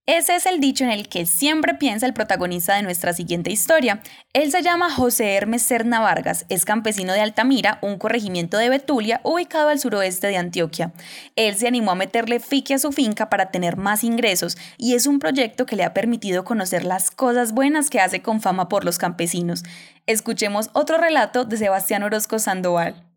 Ese 0.09 0.35
es 0.37 0.47
el 0.47 0.59
dicho 0.59 0.85
en 0.85 0.91
el 0.91 1.07
que 1.07 1.27
siempre 1.27 1.75
piensa 1.75 2.07
el 2.07 2.15
protagonista 2.15 2.75
de 2.75 2.83
nuestra 2.83 3.13
siguiente 3.13 3.51
historia. 3.51 4.01
Él 4.33 4.51
se 4.51 4.63
llama 4.63 4.91
José 4.91 5.35
Hermes 5.35 5.61
Serna 5.61 6.01
Vargas, 6.01 6.47
es 6.49 6.65
campesino 6.65 7.13
de 7.13 7.21
Altamira, 7.21 7.79
un 7.83 7.99
corregimiento 7.99 8.57
de 8.57 8.71
Betulia 8.71 9.21
ubicado 9.23 9.69
al 9.69 9.79
suroeste 9.79 10.29
de 10.29 10.39
Antioquia. 10.39 10.95
Él 11.37 11.57
se 11.57 11.69
animó 11.69 11.91
a 11.91 11.95
meterle 11.95 12.41
fique 12.41 12.73
a 12.73 12.79
su 12.79 12.91
finca 12.91 13.29
para 13.29 13.51
tener 13.51 13.77
más 13.77 14.03
ingresos 14.03 14.57
y 14.79 14.95
es 14.95 15.07
un 15.07 15.19
proyecto 15.19 15.67
que 15.67 15.77
le 15.77 15.85
ha 15.85 15.93
permitido 15.93 16.43
conocer 16.43 16.87
las 16.87 17.11
cosas 17.11 17.53
buenas 17.53 17.91
que 17.91 18.01
hace 18.01 18.23
con 18.23 18.41
fama 18.41 18.71
por 18.71 18.87
los 18.87 18.97
campesinos. 18.97 19.63
Escuchemos 20.07 20.71
otro 20.73 20.97
relato 20.97 21.45
de 21.45 21.59
Sebastián 21.59 22.03
Orozco 22.03 22.39
Sandoval. 22.39 23.08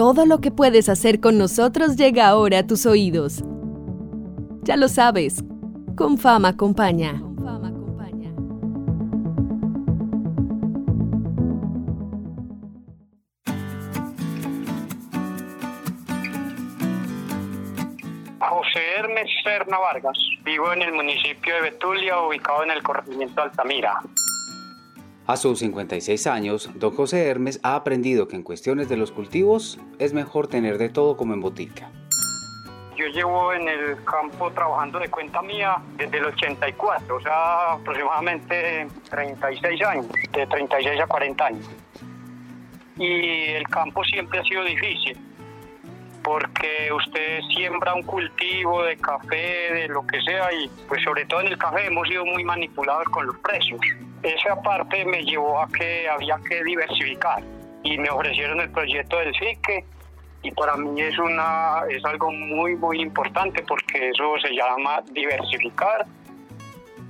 Todo 0.00 0.24
lo 0.24 0.40
que 0.40 0.50
puedes 0.50 0.88
hacer 0.88 1.20
con 1.20 1.36
nosotros 1.36 1.94
llega 1.94 2.26
ahora 2.26 2.60
a 2.60 2.66
tus 2.66 2.86
oídos. 2.86 3.44
Ya 4.62 4.78
lo 4.78 4.88
sabes 4.88 5.44
con 5.94 6.16
fama 6.16 6.48
acompaña. 6.48 7.20
José 18.38 18.80
Hermes 18.96 19.28
Serna 19.44 19.78
Vargas. 19.80 20.16
Vivo 20.44 20.72
en 20.72 20.80
el 20.80 20.94
municipio 20.94 21.54
de 21.56 21.60
Betulia, 21.60 22.18
ubicado 22.22 22.64
en 22.64 22.70
el 22.70 22.82
corregimiento 22.82 23.42
Altamira. 23.42 24.00
A 25.30 25.36
sus 25.36 25.60
56 25.60 26.26
años, 26.26 26.68
don 26.74 26.90
José 26.90 27.28
Hermes 27.28 27.60
ha 27.62 27.76
aprendido 27.76 28.26
que 28.26 28.34
en 28.34 28.42
cuestiones 28.42 28.88
de 28.88 28.96
los 28.96 29.12
cultivos 29.12 29.78
es 30.00 30.12
mejor 30.12 30.48
tener 30.48 30.76
de 30.76 30.88
todo 30.88 31.16
como 31.16 31.34
en 31.34 31.40
botica. 31.40 31.88
Yo 32.96 33.06
llevo 33.06 33.52
en 33.52 33.68
el 33.68 34.02
campo 34.02 34.50
trabajando 34.50 34.98
de 34.98 35.08
cuenta 35.08 35.40
mía 35.40 35.76
desde 35.96 36.18
el 36.18 36.24
84, 36.24 37.14
o 37.14 37.20
sea, 37.20 37.74
aproximadamente 37.74 38.88
36 39.08 39.82
años, 39.84 40.06
de 40.32 40.46
36 40.48 41.00
a 41.00 41.06
40 41.06 41.46
años. 41.46 41.70
Y 42.96 43.50
el 43.50 43.68
campo 43.68 44.02
siempre 44.02 44.40
ha 44.40 44.42
sido 44.42 44.64
difícil, 44.64 45.16
porque 46.24 46.90
usted 46.92 47.38
siembra 47.54 47.94
un 47.94 48.02
cultivo 48.02 48.82
de 48.82 48.96
café, 48.96 49.74
de 49.74 49.86
lo 49.90 50.04
que 50.08 50.20
sea, 50.22 50.52
y 50.52 50.68
pues 50.88 51.00
sobre 51.04 51.24
todo 51.26 51.42
en 51.42 51.46
el 51.46 51.56
café 51.56 51.86
hemos 51.86 52.08
sido 52.08 52.26
muy 52.26 52.42
manipulados 52.42 53.04
con 53.04 53.28
los 53.28 53.38
precios. 53.38 53.78
Esa 54.22 54.60
parte 54.62 55.04
me 55.04 55.22
llevó 55.22 55.60
a 55.60 55.68
que 55.68 56.08
había 56.08 56.38
que 56.48 56.62
diversificar 56.64 57.42
y 57.82 57.96
me 57.96 58.10
ofrecieron 58.10 58.60
el 58.60 58.70
proyecto 58.70 59.18
del 59.18 59.34
FICE 59.34 59.84
y 60.42 60.50
para 60.52 60.76
mí 60.76 61.00
es 61.00 61.18
una 61.18 61.82
es 61.88 62.04
algo 62.04 62.30
muy 62.30 62.76
muy 62.76 63.00
importante 63.00 63.62
porque 63.66 64.10
eso 64.10 64.34
se 64.42 64.54
llama 64.54 65.02
diversificar 65.12 66.06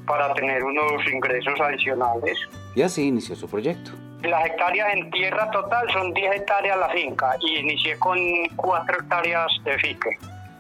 para 0.07 0.33
tener 0.35 0.63
unos 0.65 1.07
ingresos 1.13 1.61
adicionales. 1.61 2.39
Y 2.75 2.83
así 2.83 3.07
inició 3.07 3.37
su 3.37 3.49
proyecto. 3.49 3.93
Las 4.23 4.47
hectáreas 4.47 4.95
en 4.95 5.11
tierra 5.11 5.51
total 5.51 5.91
son 5.93 6.13
10 6.13 6.37
hectáreas 6.37 6.79
la 6.79 6.89
finca 6.91 7.37
y 7.41 7.59
inicié 7.59 7.99
con 7.99 8.19
4 8.57 8.99
hectáreas 9.01 9.49
de 9.65 9.79
fique. 9.79 10.19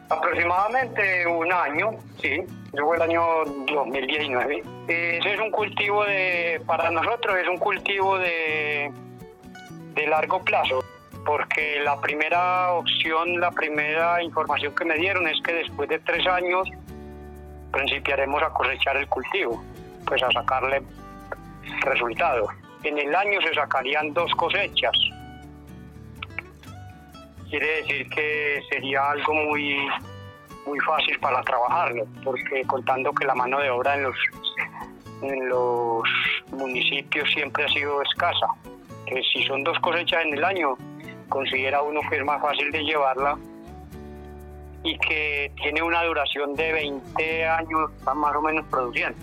Aproximadamente 0.08 1.26
un 1.26 1.52
año, 1.52 1.90
sí, 2.20 2.42
fue 2.72 2.96
el 2.96 3.02
año 3.02 3.22
2019. 3.44 4.62
Ese 4.88 5.34
es 5.34 5.40
un 5.40 5.50
cultivo 5.50 6.04
de, 6.04 6.62
para 6.66 6.90
nosotros 6.90 7.36
es 7.38 7.48
un 7.48 7.58
cultivo 7.58 8.18
de, 8.18 8.92
de 9.94 10.06
largo 10.06 10.42
plazo 10.42 10.84
porque 11.24 11.80
la 11.84 12.00
primera 12.00 12.72
opción, 12.72 13.40
la 13.40 13.50
primera 13.50 14.22
información 14.22 14.74
que 14.74 14.84
me 14.84 14.94
dieron 14.94 15.26
es 15.28 15.40
que 15.42 15.52
después 15.52 15.88
de 15.88 15.98
tres 15.98 16.26
años 16.26 16.68
principiaremos 17.72 18.42
a 18.42 18.50
cosechar 18.50 18.96
el 18.96 19.06
cultivo, 19.08 19.62
pues 20.06 20.22
a 20.22 20.30
sacarle 20.30 20.82
resultados. 21.82 22.50
En 22.82 22.98
el 22.98 23.14
año 23.14 23.40
se 23.42 23.54
sacarían 23.54 24.12
dos 24.14 24.32
cosechas. 24.34 24.96
Quiere 27.48 27.82
decir 27.82 28.08
que 28.10 28.62
sería 28.70 29.10
algo 29.10 29.34
muy, 29.34 29.76
muy 30.70 30.78
fácil 30.80 31.18
para 31.18 31.42
trabajarlo, 31.42 32.06
porque 32.24 32.62
contando 32.66 33.12
que 33.12 33.26
la 33.26 33.34
mano 33.34 33.58
de 33.58 33.70
obra 33.70 33.96
en 33.96 34.04
los, 34.04 34.16
en 35.22 35.48
los 35.48 36.02
municipios 36.52 37.28
siempre 37.32 37.64
ha 37.64 37.68
sido 37.68 38.00
escasa. 38.02 38.46
Que 39.06 39.20
si 39.32 39.42
son 39.44 39.64
dos 39.64 39.78
cosechas 39.80 40.24
en 40.24 40.34
el 40.34 40.44
año, 40.44 40.76
considera 41.28 41.82
uno 41.82 42.00
que 42.08 42.16
es 42.16 42.24
más 42.24 42.40
fácil 42.40 42.70
de 42.70 42.84
llevarla 42.84 43.36
y 44.84 44.96
que 44.98 45.52
tiene 45.60 45.82
una 45.82 46.04
duración 46.04 46.54
de 46.54 46.72
20 46.72 47.46
años 47.46 47.90
más 48.14 48.36
o 48.36 48.42
menos 48.42 48.64
produciendo. 48.70 49.18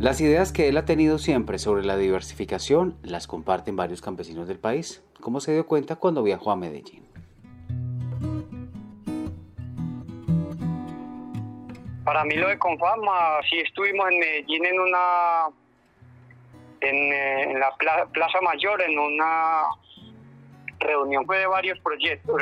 Las 0.00 0.18
ideas 0.22 0.50
que 0.50 0.66
él 0.66 0.78
ha 0.78 0.86
tenido 0.86 1.18
siempre 1.18 1.58
sobre 1.58 1.84
la 1.84 1.94
diversificación 1.98 2.96
las 3.02 3.26
comparten 3.26 3.76
varios 3.76 4.00
campesinos 4.00 4.48
del 4.48 4.58
país, 4.58 5.04
como 5.20 5.40
se 5.40 5.52
dio 5.52 5.66
cuenta 5.66 5.96
cuando 5.96 6.22
viajó 6.22 6.50
a 6.50 6.56
Medellín. 6.56 7.06
Para 12.02 12.24
mí 12.24 12.34
lo 12.36 12.48
de 12.48 12.58
Confama, 12.58 13.40
sí 13.50 13.58
estuvimos 13.58 14.10
en 14.10 14.20
Medellín 14.20 14.64
en 14.64 14.80
una 14.80 15.48
en, 16.80 17.60
la 17.60 17.76
Plaza 18.10 18.40
Mayor 18.40 18.80
en 18.80 18.98
una 18.98 19.64
reunión 20.78 21.26
fue 21.26 21.40
de 21.40 21.46
varios 21.46 21.78
proyectos, 21.80 22.40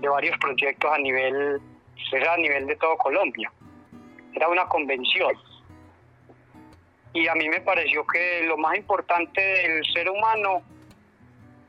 de 0.00 0.08
varios 0.08 0.36
proyectos 0.38 0.90
a 0.92 0.98
nivel, 0.98 1.60
era 2.10 2.32
a 2.32 2.36
nivel 2.38 2.66
de 2.66 2.74
todo 2.74 2.96
Colombia. 2.96 3.52
Era 4.34 4.48
una 4.48 4.66
convención. 4.66 5.45
Y 7.16 7.28
a 7.28 7.34
mí 7.34 7.48
me 7.48 7.62
pareció 7.62 8.06
que 8.06 8.42
lo 8.46 8.58
más 8.58 8.76
importante 8.76 9.40
del 9.40 9.82
ser 9.86 10.10
humano 10.10 10.60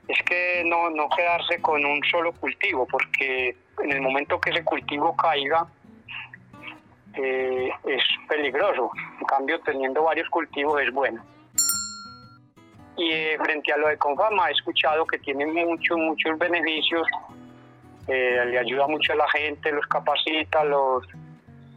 es 0.06 0.22
que 0.24 0.62
no, 0.66 0.90
no 0.90 1.08
quedarse 1.08 1.62
con 1.62 1.86
un 1.86 2.04
solo 2.12 2.34
cultivo, 2.34 2.86
porque 2.86 3.56
en 3.82 3.92
el 3.94 4.02
momento 4.02 4.42
que 4.42 4.50
ese 4.50 4.66
cultivo 4.66 5.16
caiga, 5.16 5.66
eh, 7.14 7.70
es 7.86 8.04
peligroso. 8.28 8.92
En 9.22 9.26
cambio, 9.26 9.58
teniendo 9.62 10.04
varios 10.04 10.30
cultivos 10.30 10.82
es 10.82 10.92
bueno. 10.92 11.24
Y 12.98 13.10
eh, 13.10 13.38
frente 13.42 13.72
a 13.72 13.78
lo 13.78 13.88
de 13.88 13.98
Confama 13.98 14.50
he 14.50 14.52
escuchado 14.52 15.08
que 15.08 15.18
tiene 15.20 15.46
muchos, 15.46 15.98
muchos 15.98 16.38
beneficios, 16.38 17.08
eh, 18.10 18.44
le 18.48 18.60
ayuda 18.60 18.86
mucho 18.90 19.14
a 19.14 19.16
la 19.16 19.30
gente, 19.30 19.72
los 19.72 19.88
capacita, 19.88 20.66
los, 20.66 21.08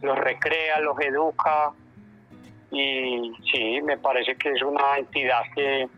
los 0.01 0.19
recrea, 0.19 0.81
los 0.81 0.99
educa 0.99 1.71
y 2.71 3.33
sí, 3.51 3.81
me 3.83 3.97
parece 3.97 4.35
que 4.35 4.51
es 4.51 4.61
una 4.63 4.97
entidad 4.97 5.41
que 5.53 5.89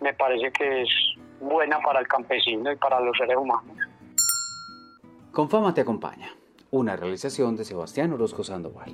me 0.00 0.14
parece 0.14 0.52
que 0.52 0.82
es 0.82 0.88
buena 1.40 1.80
para 1.80 2.00
el 2.00 2.08
campesino 2.08 2.70
y 2.70 2.76
para 2.76 3.00
los 3.00 3.16
seres 3.16 3.36
humanos. 3.36 3.76
Confama 5.32 5.74
te 5.74 5.80
acompaña, 5.80 6.30
una 6.70 6.96
realización 6.96 7.56
de 7.56 7.64
Sebastián 7.64 8.12
Orozco 8.12 8.44
Sandoval. 8.44 8.92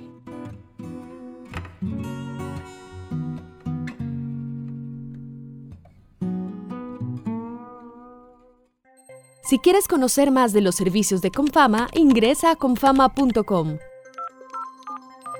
Si 9.43 9.57
quieres 9.57 9.87
conocer 9.87 10.29
más 10.29 10.53
de 10.53 10.61
los 10.61 10.75
servicios 10.75 11.21
de 11.21 11.31
Confama, 11.31 11.87
ingresa 11.93 12.51
a 12.51 12.55
confama.com. 12.55 13.79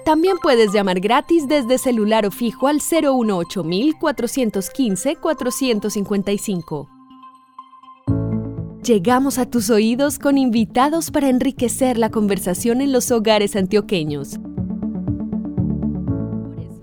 También 0.09 0.37
puedes 0.41 0.73
llamar 0.73 0.99
gratis 1.01 1.47
desde 1.47 1.77
celular 1.77 2.25
o 2.25 2.31
fijo 2.31 2.67
al 2.67 2.79
018 2.79 3.63
415 3.99 5.15
455. 5.15 6.89
Llegamos 8.83 9.37
a 9.37 9.47
tus 9.47 9.69
oídos 9.69 10.17
con 10.17 10.39
invitados 10.39 11.11
para 11.11 11.29
enriquecer 11.29 11.99
la 11.99 12.09
conversación 12.09 12.81
en 12.81 12.91
los 12.91 13.11
hogares 13.11 13.55
antioqueños. 13.55 14.39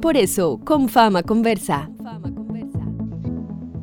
Por 0.00 0.16
eso, 0.16 0.60
Confama 0.64 1.24
conversa. 1.24 1.90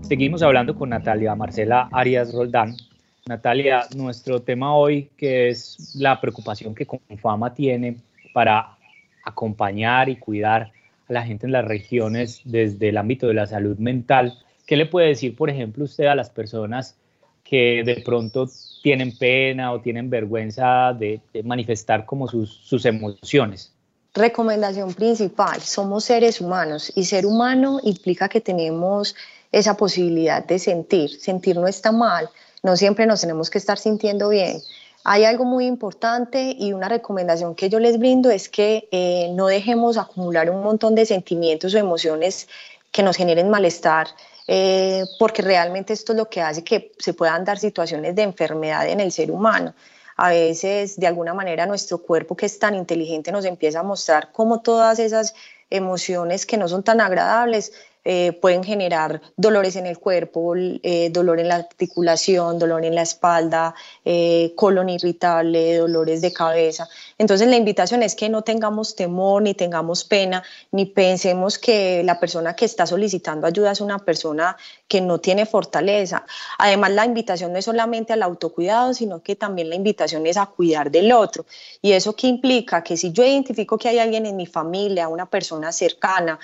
Seguimos 0.03 0.41
hablando 0.41 0.73
con 0.73 0.88
Natalia 0.88 1.35
Marcela 1.35 1.89
Arias 1.91 2.33
Roldán, 2.33 2.77
Natalia, 3.25 3.88
nuestro 3.93 4.41
tema 4.41 4.73
hoy, 4.73 5.09
que 5.17 5.50
es 5.50 5.95
la 5.95 6.21
preocupación 6.21 6.73
que 6.73 6.85
Confama 6.85 7.53
tiene 7.53 7.97
para 8.33 8.77
acompañar 9.24 10.10
y 10.10 10.18
cuidar 10.18 10.72
a 11.08 11.13
la 11.13 11.24
gente 11.24 11.46
en 11.46 11.51
las 11.51 11.65
regiones 11.65 12.42
desde 12.46 12.89
el 12.89 12.98
ámbito 12.98 13.27
de 13.27 13.34
la 13.34 13.48
salud 13.48 13.77
mental. 13.77 14.38
¿Qué 14.65 14.77
le 14.77 14.86
puede 14.86 15.08
decir, 15.08 15.36
por 15.36 15.50
ejemplo, 15.50 15.84
usted 15.84 16.06
a 16.06 16.15
las 16.15 16.30
personas 16.30 16.96
que 17.44 17.84
de 17.84 18.01
pronto 18.06 18.50
tienen 18.82 19.18
pena 19.18 19.74
o 19.74 19.82
tienen 19.82 20.10
vergüenza 20.10 20.94
de, 20.94 21.22
manifestar 21.44 22.06
como 22.06 22.27
sus, 22.27 22.62
sus 22.63 22.86
emociones? 22.86 23.74
Recomendación 24.13 24.94
principal, 24.94 25.60
somos 25.62 26.06
seres 26.06 26.39
humanos 26.39 26.92
y 26.96 27.06
ser 27.06 27.25
humano 27.25 27.80
implica 27.84 28.30
que 28.30 28.42
tenemos 28.42 29.15
esa 29.51 29.75
posibilidad 29.75 30.46
de 30.46 30.60
sentir. 30.60 31.10
Sentir 31.20 31.56
no 31.56 31.68
está 31.68 31.92
mal, 31.92 32.30
no 32.62 32.77
siempre 32.77 33.06
nos 33.06 33.22
tenemos 33.22 33.50
que 33.50 33.58
estar 33.58 33.80
sintiendo 33.80 34.30
bien. 34.30 34.58
Hay 35.05 35.25
algo 35.25 35.43
muy 35.43 35.65
importante 35.65 36.55
y 36.57 36.72
una 36.72 36.88
recomendación 36.88 37.55
que 37.55 37.69
yo 37.69 37.79
les 37.79 38.00
brindo 38.00 38.31
es 38.31 38.48
que 38.48 38.88
eh, 38.91 39.29
no 39.33 39.48
dejemos 39.48 39.98
acumular 39.98 40.50
un 40.50 40.63
montón 40.63 40.95
de 40.95 41.05
sentimientos 41.05 41.74
o 41.74 41.77
emociones 41.77 42.48
que 42.89 43.03
nos 43.03 43.17
generen 43.17 43.50
malestar, 43.50 44.07
eh, 44.48 45.03
porque 45.19 45.41
realmente 45.41 45.91
esto 45.91 46.13
es 46.13 46.17
lo 46.17 46.29
que 46.29 46.41
hace 46.41 46.63
que 46.63 46.93
se 47.00 47.13
puedan 47.13 47.43
dar 47.43 47.60
situaciones 47.60 48.15
de 48.15 48.22
enfermedad 48.22 48.88
en 48.88 49.01
el 49.01 49.12
ser 49.12 49.29
humano. 49.29 49.74
A 50.15 50.29
veces, 50.29 50.98
de 50.98 51.07
alguna 51.07 51.33
manera, 51.33 51.65
nuestro 51.65 51.98
cuerpo, 51.98 52.38
que 52.38 52.45
es 52.45 52.57
tan 52.57 52.75
inteligente, 52.75 53.31
nos 53.31 53.45
empieza 53.45 53.79
a 53.79 53.83
mostrar 53.83 54.31
cómo 54.31 54.62
todas 54.62 55.00
esas 55.00 55.33
emociones 55.69 56.45
que 56.45 56.55
no 56.55 56.67
son 56.67 56.83
tan 56.83 57.01
agradables 57.01 57.74
eh, 58.05 58.33
pueden 58.33 58.65
generar 58.65 59.22
dolores 59.38 59.77
en 59.77 59.86
el 59.86 59.98
cuerpo, 59.98 60.53
eh, 60.57 61.10
dolor 61.10 61.39
en 61.39 61.48
la 61.48 61.55
articulación, 61.55 62.60
dolor 62.60 62.83
en 62.83 62.95
la 62.95 63.01
espalda, 63.01 63.74
eh, 64.03 64.51
colon 64.57 64.89
irritable, 64.89 65.77
dolores 65.77 66.22
de 66.22 66.33
cabeza. 66.33 66.89
Entonces 67.17 67.48
la 67.48 67.55
invitación 67.55 68.03
es 68.03 68.15
que 68.15 68.27
no 68.27 68.41
tengamos 68.41 68.98
temor 68.98 69.41
ni 69.43 69.53
tengamos 69.53 70.03
pena, 70.03 70.43
ni 70.72 70.86
pensemos 70.86 71.57
que 71.57 72.03
la 72.03 72.19
persona 72.19 72.57
que 72.57 72.65
está 72.65 72.86
solicitando 72.86 73.48
ayuda 73.48 73.72
es 73.72 73.79
una 73.79 74.00
persona 74.00 74.57
que 74.86 75.00
no 75.00 75.19
tiene 75.19 75.45
fortaleza. 75.45 76.25
Además 76.57 76.91
la 76.91 77.05
invitación 77.05 77.53
no 77.53 77.60
es 77.60 77.65
solamente 77.65 78.12
al 78.12 78.24
autocuidado, 78.24 78.93
sino 78.93 79.24
que 79.24 79.38
también 79.38 79.69
la 79.69 79.75
invitación 79.75 80.27
es 80.27 80.36
a 80.36 80.48
cuidar 80.48 80.91
del 80.91 81.13
otro. 81.13 81.45
Y 81.81 81.93
eso 81.93 82.13
que 82.17 82.27
implica 82.27 82.83
que 82.83 82.98
si 82.98 83.13
yo 83.13 83.24
identifico 83.24 83.77
que 83.77 83.88
hay 83.88 84.00
alguien 84.00 84.25
en 84.25 84.36
mi 84.36 84.45
familia, 84.45 85.07
una 85.07 85.29
persona 85.29 85.72
cercana, 85.72 86.38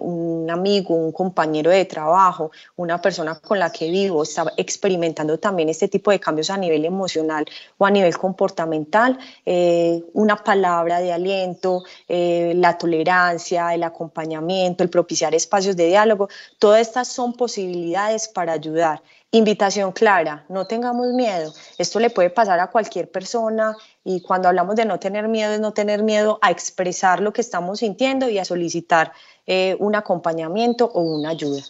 una 0.00 0.63
amigo, 0.64 0.94
un 0.94 1.12
compañero 1.12 1.70
de 1.70 1.84
trabajo, 1.84 2.50
una 2.76 2.98
persona 2.98 3.38
con 3.38 3.58
la 3.58 3.70
que 3.70 3.90
vivo, 3.90 4.22
está 4.22 4.46
experimentando 4.56 5.38
también 5.38 5.68
este 5.68 5.88
tipo 5.88 6.10
de 6.10 6.18
cambios 6.18 6.48
a 6.48 6.56
nivel 6.56 6.86
emocional 6.86 7.44
o 7.76 7.84
a 7.84 7.90
nivel 7.90 8.16
comportamental, 8.16 9.18
eh, 9.44 10.02
una 10.14 10.36
palabra 10.36 11.00
de 11.00 11.12
aliento, 11.12 11.82
eh, 12.08 12.54
la 12.56 12.78
tolerancia, 12.78 13.74
el 13.74 13.82
acompañamiento, 13.82 14.82
el 14.82 14.88
propiciar 14.88 15.34
espacios 15.34 15.76
de 15.76 15.88
diálogo, 15.88 16.28
todas 16.58 16.80
estas 16.80 17.08
son 17.08 17.34
posibilidades 17.34 18.28
para 18.28 18.54
ayudar. 18.54 19.02
Invitación 19.34 19.90
clara, 19.90 20.44
no 20.48 20.64
tengamos 20.68 21.08
miedo. 21.12 21.52
Esto 21.76 21.98
le 21.98 22.08
puede 22.08 22.30
pasar 22.30 22.60
a 22.60 22.68
cualquier 22.68 23.10
persona 23.10 23.76
y 24.04 24.20
cuando 24.22 24.48
hablamos 24.48 24.76
de 24.76 24.84
no 24.84 25.00
tener 25.00 25.26
miedo 25.26 25.52
es 25.52 25.60
no 25.60 25.72
tener 25.72 26.04
miedo 26.04 26.38
a 26.40 26.52
expresar 26.52 27.20
lo 27.20 27.32
que 27.32 27.40
estamos 27.40 27.80
sintiendo 27.80 28.28
y 28.28 28.38
a 28.38 28.44
solicitar 28.44 29.12
eh, 29.46 29.76
un 29.78 29.94
acompañamiento 29.94 30.86
o 30.86 31.00
una 31.02 31.30
ayuda. 31.30 31.62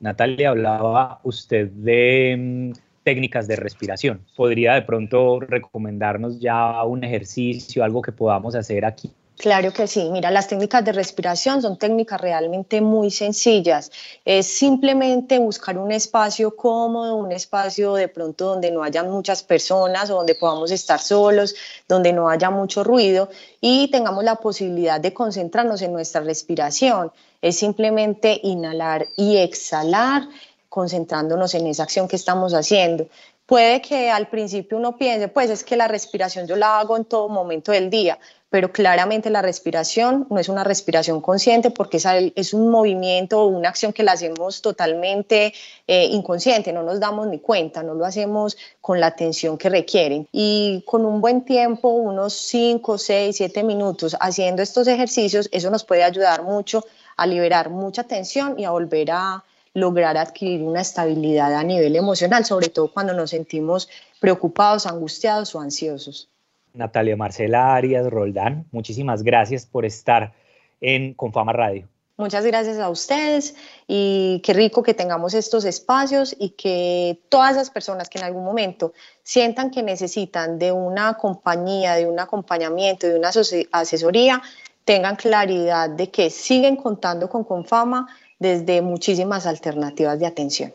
Natalia, 0.00 0.50
hablaba 0.50 1.20
usted 1.24 1.68
de 1.70 2.36
mm, 2.38 2.78
técnicas 3.02 3.48
de 3.48 3.56
respiración. 3.56 4.20
¿Podría 4.36 4.74
de 4.74 4.82
pronto 4.82 5.40
recomendarnos 5.40 6.40
ya 6.40 6.82
un 6.84 7.04
ejercicio, 7.04 7.82
algo 7.82 8.02
que 8.02 8.12
podamos 8.12 8.54
hacer 8.54 8.84
aquí 8.84 9.10
Claro 9.38 9.72
que 9.72 9.86
sí. 9.86 10.10
Mira, 10.10 10.32
las 10.32 10.48
técnicas 10.48 10.84
de 10.84 10.90
respiración 10.90 11.62
son 11.62 11.78
técnicas 11.78 12.20
realmente 12.20 12.80
muy 12.80 13.08
sencillas. 13.12 13.92
Es 14.24 14.48
simplemente 14.48 15.38
buscar 15.38 15.78
un 15.78 15.92
espacio 15.92 16.56
cómodo, 16.56 17.14
un 17.14 17.30
espacio 17.30 17.94
de 17.94 18.08
pronto 18.08 18.46
donde 18.46 18.72
no 18.72 18.82
haya 18.82 19.04
muchas 19.04 19.44
personas 19.44 20.10
o 20.10 20.16
donde 20.16 20.34
podamos 20.34 20.72
estar 20.72 20.98
solos, 20.98 21.54
donde 21.86 22.12
no 22.12 22.28
haya 22.28 22.50
mucho 22.50 22.82
ruido 22.82 23.28
y 23.60 23.88
tengamos 23.92 24.24
la 24.24 24.34
posibilidad 24.34 25.00
de 25.00 25.14
concentrarnos 25.14 25.82
en 25.82 25.92
nuestra 25.92 26.20
respiración. 26.20 27.12
Es 27.40 27.56
simplemente 27.58 28.40
inhalar 28.42 29.06
y 29.16 29.36
exhalar 29.36 30.28
concentrándonos 30.68 31.54
en 31.54 31.68
esa 31.68 31.84
acción 31.84 32.08
que 32.08 32.16
estamos 32.16 32.54
haciendo. 32.54 33.06
Puede 33.48 33.80
que 33.80 34.10
al 34.10 34.28
principio 34.28 34.76
uno 34.76 34.98
piense, 34.98 35.28
pues 35.28 35.48
es 35.48 35.64
que 35.64 35.74
la 35.74 35.88
respiración 35.88 36.46
yo 36.46 36.54
la 36.54 36.80
hago 36.80 36.98
en 36.98 37.06
todo 37.06 37.30
momento 37.30 37.72
del 37.72 37.88
día, 37.88 38.18
pero 38.50 38.70
claramente 38.70 39.30
la 39.30 39.40
respiración 39.40 40.26
no 40.28 40.38
es 40.38 40.50
una 40.50 40.64
respiración 40.64 41.22
consciente 41.22 41.70
porque 41.70 41.96
es 41.96 42.52
un 42.52 42.68
movimiento 42.68 43.40
o 43.40 43.46
una 43.46 43.70
acción 43.70 43.94
que 43.94 44.02
la 44.02 44.12
hacemos 44.12 44.60
totalmente 44.60 45.54
eh, 45.86 46.04
inconsciente, 46.10 46.74
no 46.74 46.82
nos 46.82 47.00
damos 47.00 47.26
ni 47.26 47.38
cuenta, 47.38 47.82
no 47.82 47.94
lo 47.94 48.04
hacemos 48.04 48.58
con 48.82 49.00
la 49.00 49.06
atención 49.06 49.56
que 49.56 49.70
requieren. 49.70 50.28
Y 50.30 50.82
con 50.84 51.06
un 51.06 51.22
buen 51.22 51.46
tiempo, 51.46 51.88
unos 51.88 52.34
5, 52.34 52.98
6, 52.98 53.34
7 53.34 53.62
minutos 53.62 54.14
haciendo 54.20 54.60
estos 54.60 54.86
ejercicios, 54.88 55.48
eso 55.52 55.70
nos 55.70 55.84
puede 55.84 56.04
ayudar 56.04 56.42
mucho 56.42 56.84
a 57.16 57.26
liberar 57.26 57.70
mucha 57.70 58.04
tensión 58.04 58.58
y 58.58 58.66
a 58.66 58.72
volver 58.72 59.10
a 59.10 59.42
lograr 59.78 60.16
adquirir 60.16 60.62
una 60.62 60.80
estabilidad 60.80 61.54
a 61.54 61.62
nivel 61.64 61.96
emocional, 61.96 62.44
sobre 62.44 62.68
todo 62.68 62.92
cuando 62.92 63.14
nos 63.14 63.30
sentimos 63.30 63.88
preocupados, 64.20 64.86
angustiados 64.86 65.54
o 65.54 65.60
ansiosos. 65.60 66.28
Natalia 66.74 67.16
Marcela 67.16 67.74
Arias 67.74 68.06
Roldán, 68.08 68.66
muchísimas 68.70 69.22
gracias 69.22 69.66
por 69.66 69.84
estar 69.84 70.32
en 70.80 71.14
Confama 71.14 71.52
Radio. 71.52 71.88
Muchas 72.16 72.44
gracias 72.44 72.80
a 72.80 72.90
ustedes 72.90 73.54
y 73.86 74.40
qué 74.44 74.52
rico 74.52 74.82
que 74.82 74.92
tengamos 74.92 75.34
estos 75.34 75.64
espacios 75.64 76.34
y 76.36 76.50
que 76.50 77.20
todas 77.28 77.54
las 77.54 77.70
personas 77.70 78.08
que 78.08 78.18
en 78.18 78.24
algún 78.24 78.44
momento 78.44 78.92
sientan 79.22 79.70
que 79.70 79.84
necesitan 79.84 80.58
de 80.58 80.72
una 80.72 81.14
compañía, 81.14 81.94
de 81.94 82.06
un 82.06 82.18
acompañamiento, 82.18 83.06
de 83.06 83.16
una 83.16 83.30
asesoría, 83.70 84.42
tengan 84.84 85.14
claridad 85.14 85.90
de 85.90 86.10
que 86.10 86.28
siguen 86.30 86.74
contando 86.74 87.28
con 87.28 87.44
Confama 87.44 88.08
desde 88.38 88.82
muchísimas 88.82 89.46
alternativas 89.46 90.18
de 90.18 90.26
atención. 90.26 90.72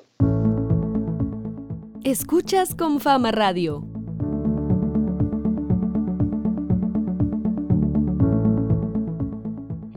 Escuchas 2.04 2.76
Confama 2.76 3.32
Radio 3.32 3.88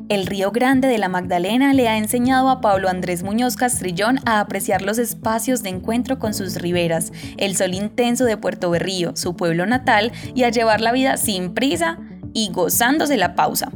El 0.09 0.25
Río 0.27 0.53
Grande 0.53 0.87
de 0.87 0.99
la 0.99 1.09
Magdalena 1.09 1.75
le 1.75 1.89
ha 1.89 1.99
enseñado 1.99 2.49
a 2.49 2.61
Pablo 2.61 2.89
Andrés 2.89 3.25
Muñoz 3.25 3.57
Castrillón 3.57 4.21
a 4.25 4.39
apreciar 4.39 4.83
los 4.83 4.99
espacios 4.99 5.65
de 5.65 5.71
encuentro 5.71 6.21
con 6.21 6.33
sus 6.33 6.55
riberas, 6.55 7.13
el 7.39 7.57
sol 7.57 7.75
intenso 7.75 8.25
de 8.25 8.37
Puerto 8.37 8.71
Berrío, 8.71 9.17
su 9.17 9.35
pueblo 9.35 9.67
natal, 9.67 10.13
y 10.33 10.45
a 10.45 10.51
llevar 10.51 10.81
la 10.81 10.93
vida 10.93 11.17
sin 11.17 11.55
prisa 11.55 11.99
y 12.33 12.53
gozándose 12.53 13.17
la 13.17 13.35
pausa. 13.35 13.73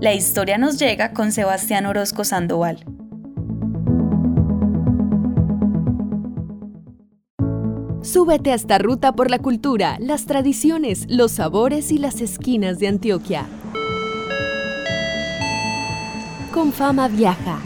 La 0.00 0.12
historia 0.12 0.58
nos 0.58 0.76
llega 0.76 1.12
con 1.12 1.30
Sebastián 1.30 1.86
Orozco 1.86 2.24
Sandoval. 2.24 2.84
Súbete 8.02 8.52
a 8.52 8.54
esta 8.54 8.78
ruta 8.78 9.12
por 9.12 9.30
la 9.30 9.38
cultura, 9.38 9.98
las 10.00 10.24
tradiciones, 10.24 11.04
los 11.10 11.32
sabores 11.32 11.92
y 11.92 11.98
las 11.98 12.22
esquinas 12.22 12.78
de 12.78 12.88
Antioquia. 12.88 13.46
Con 16.54 16.72
fama 16.72 17.08
viaja. 17.08 17.58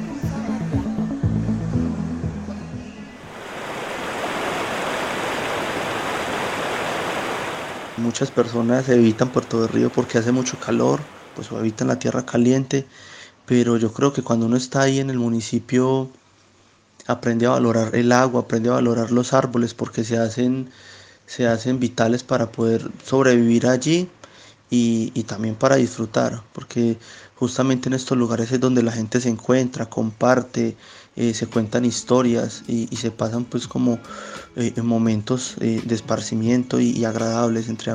Muchas 7.99 8.33
personas 8.33 8.89
evitan 8.89 9.29
Puerto 9.29 9.63
de 9.63 9.69
Río 9.69 9.91
porque 9.91 10.19
hace 10.19 10.33
mucho 10.33 10.59
calor, 10.59 10.99
pues 11.37 11.53
o 11.53 11.61
evitan 11.61 11.87
la 11.87 12.01
tierra 12.01 12.27
caliente, 12.27 12.87
pero 13.47 13.77
yo 13.77 13.93
creo 13.93 14.13
que 14.13 14.23
cuando 14.23 14.47
uno 14.47 14.57
está 14.57 14.83
ahí 14.83 14.99
en 14.99 15.11
el 15.11 15.19
municipio 15.21 16.11
aprende 17.07 17.47
a 17.47 17.51
valorar 17.51 17.95
el 17.95 18.13
agua, 18.13 18.43
aprende 18.43 18.69
a 18.69 18.75
valorar 18.75 19.11
los 19.11 19.33
árboles 19.33 19.75
porque 19.75 20.05
se 20.05 20.19
hacen, 20.19 20.71
se 21.27 21.47
hacen 21.47 21.81
vitales 21.81 22.23
para 22.23 22.51
poder 22.51 22.91
sobrevivir 23.05 23.67
allí 23.67 24.09
y, 24.71 25.13
y 25.15 25.23
también 25.25 25.55
para 25.55 25.77
disfrutar, 25.77 26.43
porque 26.53 26.99
justamente 27.37 27.89
en 27.89 27.95
estos 27.95 28.17
lugares 28.17 28.53
es 28.53 28.61
donde 28.61 28.83
la 28.83 28.93
gente 28.93 29.21
se 29.21 29.29
encuentra, 29.29 29.87
comparte, 29.87 30.77
eh, 31.17 31.33
se 31.33 31.47
cuentan 31.47 31.85
historias 31.85 32.65
y, 32.67 32.87
se 32.97 33.11
pasan 33.13 33.45
pues 33.45 33.69
como 33.69 33.99
eh, 34.57 34.73
momentos 34.83 35.55
eh, 35.61 35.81
de 35.85 35.95
esparcimiento 35.95 36.81
y, 36.81 37.05
agradables 37.05 37.69
entre 37.69 37.93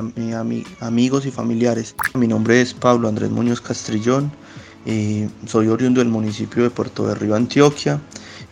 amigos 0.80 1.26
y 1.26 1.30
familiares. 1.30 1.94
Mi 2.14 2.26
nombre 2.26 2.60
es 2.62 2.72
Pablo 2.72 3.08
Andrés 3.08 3.30
Muñoz 3.30 3.60
Castrillón, 3.60 4.32
soy 5.46 5.68
oriundo 5.68 6.00
del 6.00 6.08
municipio 6.08 6.62
de 6.62 6.70
Puerto 6.70 7.06
de 7.06 7.14
Río, 7.14 7.34
Antioquia 7.34 8.00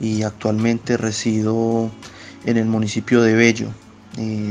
y 0.00 0.22
actualmente 0.22 0.96
resido 0.96 1.90
en 2.44 2.56
el 2.56 2.66
municipio 2.66 3.22
de 3.22 3.34
Bello. 3.34 3.68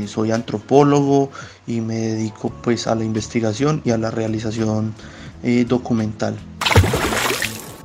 soy 0.06 0.32
antropólogo 0.32 1.30
y 1.66 1.80
me 1.80 1.96
dedico 1.96 2.50
pues 2.62 2.86
a 2.86 2.94
la 2.94 3.04
investigación 3.04 3.82
y 3.84 3.90
a 3.90 3.98
la 3.98 4.10
realización 4.10 4.94
eh, 5.42 5.64
documental. 5.68 6.36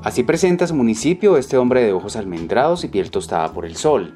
Así 0.03 0.23
presenta 0.23 0.67
su 0.67 0.75
municipio 0.75 1.37
este 1.37 1.57
hombre 1.57 1.83
de 1.83 1.93
ojos 1.93 2.15
almendrados 2.15 2.83
y 2.83 2.89
piel 2.89 3.09
tostada 3.09 3.53
por 3.53 3.65
el 3.65 3.77
sol, 3.77 4.13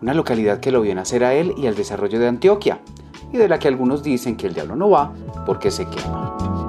una 0.00 0.14
localidad 0.14 0.60
que 0.60 0.70
lo 0.70 0.80
vio 0.80 0.94
nacer 0.94 1.24
a 1.24 1.34
él 1.34 1.54
y 1.56 1.66
al 1.66 1.74
desarrollo 1.74 2.20
de 2.20 2.28
Antioquia, 2.28 2.80
y 3.32 3.36
de 3.36 3.48
la 3.48 3.58
que 3.58 3.68
algunos 3.68 4.02
dicen 4.02 4.36
que 4.36 4.46
el 4.46 4.54
diablo 4.54 4.76
no 4.76 4.90
va 4.90 5.12
porque 5.44 5.70
se 5.70 5.86
quema. 5.86 6.67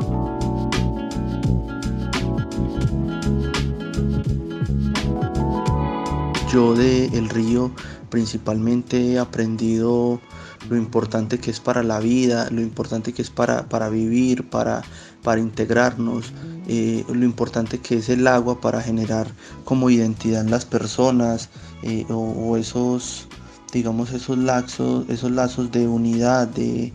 Yo 6.51 6.73
de 6.73 7.05
El 7.05 7.29
Río 7.29 7.71
principalmente 8.09 9.13
he 9.13 9.19
aprendido 9.19 10.19
lo 10.67 10.77
importante 10.77 11.37
que 11.37 11.51
es 11.51 11.59
para 11.59 11.83
la 11.83 11.99
vida, 11.99 12.49
lo 12.49 12.61
importante 12.61 13.13
que 13.13 13.21
es 13.21 13.29
para, 13.29 13.69
para 13.69 13.89
vivir, 13.89 14.49
para, 14.49 14.81
para 15.21 15.41
integrarnos, 15.41 16.33
eh, 16.67 17.05
lo 17.07 17.23
importante 17.23 17.77
que 17.77 17.97
es 17.97 18.09
el 18.09 18.25
agua 18.25 18.59
para 18.59 18.81
generar 18.81 19.27
como 19.63 19.91
identidad 19.91 20.41
en 20.41 20.49
las 20.49 20.65
personas 20.65 21.49
eh, 21.83 22.05
o, 22.09 22.57
esos, 22.57 23.27
digamos, 23.71 24.11
esos 24.11 24.39
lazos, 24.39 25.05
esos 25.07 25.29
lazos 25.29 25.71
de 25.71 25.87
unidad, 25.87 26.47
de, 26.47 26.91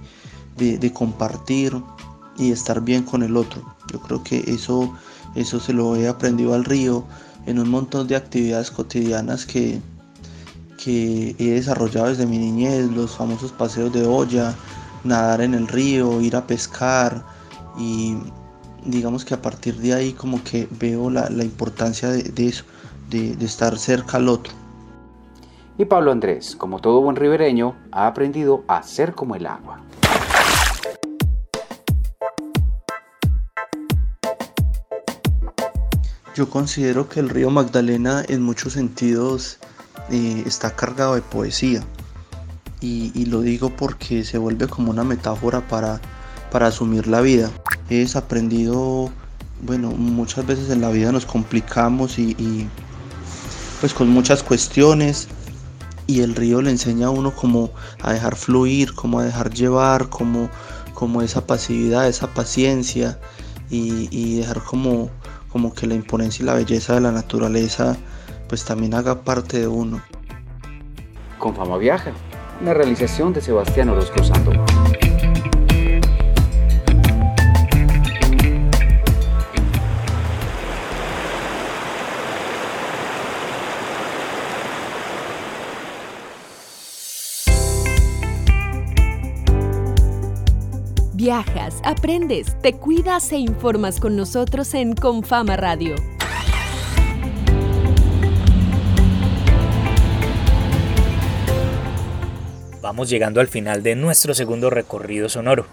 de, 0.56 0.92
compartir 0.92 1.80
y 2.38 2.50
estar 2.50 2.80
bien 2.80 3.04
con 3.04 3.22
el 3.22 3.36
otro. 3.36 3.62
Yo 3.92 4.00
creo 4.00 4.20
que 4.24 4.42
eso, 4.48 4.92
eso 5.36 5.60
se 5.60 5.72
lo 5.72 5.94
he 5.94 6.08
aprendido 6.08 6.54
al 6.54 6.64
río 6.64 7.04
en 7.46 7.58
un 7.58 7.70
montón 7.70 8.06
de 8.06 8.16
actividades 8.16 8.70
cotidianas 8.70 9.46
que, 9.46 9.80
que 10.82 11.34
he 11.38 11.50
desarrollado 11.52 12.08
desde 12.08 12.26
mi 12.26 12.38
niñez, 12.38 12.90
los 12.90 13.16
famosos 13.16 13.52
paseos 13.52 13.92
de 13.92 14.06
olla, 14.06 14.54
nadar 15.04 15.40
en 15.40 15.54
el 15.54 15.68
río, 15.68 16.20
ir 16.20 16.36
a 16.36 16.46
pescar 16.46 17.24
y 17.78 18.16
digamos 18.84 19.24
que 19.24 19.34
a 19.34 19.42
partir 19.42 19.76
de 19.76 19.94
ahí 19.94 20.12
como 20.12 20.42
que 20.42 20.68
veo 20.78 21.10
la, 21.10 21.28
importancia 21.42 22.10
de, 22.10 22.46
eso, 22.46 22.64
de, 23.10 23.34
de 23.36 23.44
estar 23.44 23.78
cerca 23.78 24.18
al 24.18 24.28
otro. 24.28 24.52
Y 25.76 25.86
Pablo 25.86 26.12
Andrés, 26.12 26.54
como 26.54 26.78
todo 26.78 27.00
buen 27.00 27.16
ribereño, 27.16 27.74
ha 27.90 28.06
aprendido 28.06 28.62
a 28.68 28.82
ser 28.82 29.14
como 29.14 29.34
el 29.34 29.46
agua. 29.46 29.83
Yo 36.34 36.50
considero 36.50 37.08
que 37.08 37.20
el 37.20 37.28
río 37.28 37.48
Magdalena 37.50 38.24
en 38.26 38.42
muchos 38.42 38.72
sentidos 38.72 39.58
eh, 40.10 40.42
está 40.46 40.74
cargado 40.74 41.14
de 41.14 41.22
poesía. 41.22 41.84
Y, 42.80 43.24
lo 43.26 43.40
digo 43.40 43.70
porque 43.70 44.24
se 44.24 44.36
vuelve 44.36 44.68
como 44.68 44.90
una 44.90 45.04
metáfora 45.04 45.66
para, 45.68 46.02
para 46.50 46.66
asumir 46.66 47.06
la 47.06 47.22
vida. 47.22 47.50
He 47.88 48.06
aprendido, 48.14 49.10
bueno, 49.62 49.90
muchas 49.90 50.44
veces 50.46 50.68
en 50.68 50.82
la 50.82 50.90
vida 50.90 51.10
nos 51.10 51.24
complicamos 51.24 52.18
y, 52.18 52.68
pues 53.80 53.94
con 53.94 54.10
muchas 54.10 54.42
cuestiones 54.42 55.28
y 56.06 56.20
el 56.20 56.34
río 56.34 56.60
le 56.60 56.72
enseña 56.72 57.06
a 57.06 57.10
uno 57.10 57.34
como 57.34 57.70
a 58.02 58.12
dejar 58.12 58.36
fluir, 58.36 58.94
como 58.94 59.20
a 59.20 59.24
dejar 59.24 59.54
llevar, 59.54 60.10
como, 60.10 60.50
como 60.92 61.22
esa 61.22 61.46
pasividad, 61.46 62.06
esa 62.06 62.34
paciencia 62.34 63.18
y, 63.70 64.08
y 64.10 64.36
dejar 64.40 64.62
como, 64.62 65.08
como 65.54 65.72
que 65.72 65.86
la 65.86 65.94
imponencia 65.94 66.42
y 66.42 66.46
la 66.46 66.54
belleza 66.54 66.94
de 66.94 67.00
la 67.00 67.12
naturaleza 67.12 67.96
pues 68.48 68.64
también 68.64 68.92
haga 68.92 69.22
parte 69.22 69.60
de 69.60 69.68
uno. 69.68 70.02
Con 71.38 71.54
Fama 71.54 71.78
Viaja, 71.78 72.10
una 72.60 72.74
realización 72.74 73.32
de 73.32 73.40
Sebastián 73.40 73.88
Orozco 73.88 74.24
Sandoval. 74.24 74.73
Viajas, 91.24 91.80
aprendes, 91.84 92.54
te 92.60 92.74
cuidas 92.74 93.32
e 93.32 93.38
informas 93.38 93.98
con 93.98 94.14
nosotros 94.14 94.74
en 94.74 94.94
Confama 94.94 95.56
Radio. 95.56 95.94
Vamos 102.82 103.08
llegando 103.08 103.40
al 103.40 103.48
final 103.48 103.82
de 103.82 103.96
nuestro 103.96 104.34
segundo 104.34 104.68
recorrido 104.68 105.30
sonoro. 105.30 105.64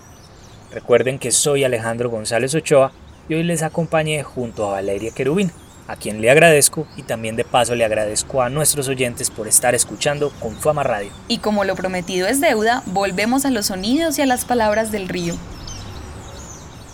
Recuerden 0.71 1.19
que 1.19 1.31
soy 1.31 1.65
Alejandro 1.65 2.09
González 2.09 2.55
Ochoa 2.55 2.93
y 3.27 3.33
hoy 3.33 3.43
les 3.43 3.61
acompañé 3.61 4.23
junto 4.23 4.65
a 4.65 4.71
Valeria 4.71 5.11
Querubín, 5.13 5.51
a 5.87 5.95
quien 5.95 6.21
le 6.21 6.31
agradezco 6.31 6.87
y 6.95 7.03
también 7.03 7.35
de 7.35 7.43
paso 7.43 7.75
le 7.75 7.85
agradezco 7.85 8.41
a 8.41 8.49
nuestros 8.49 8.87
oyentes 8.87 9.29
por 9.29 9.47
estar 9.47 9.75
escuchando 9.75 10.31
con 10.39 10.55
Fama 10.55 10.83
Radio. 10.83 11.11
Y 11.27 11.39
como 11.39 11.63
lo 11.63 11.75
prometido 11.75 12.27
es 12.27 12.41
deuda, 12.41 12.83
volvemos 12.87 13.45
a 13.45 13.51
los 13.51 13.67
sonidos 13.67 14.17
y 14.17 14.21
a 14.21 14.25
las 14.25 14.45
palabras 14.45 14.91
del 14.91 15.07
río. 15.07 15.35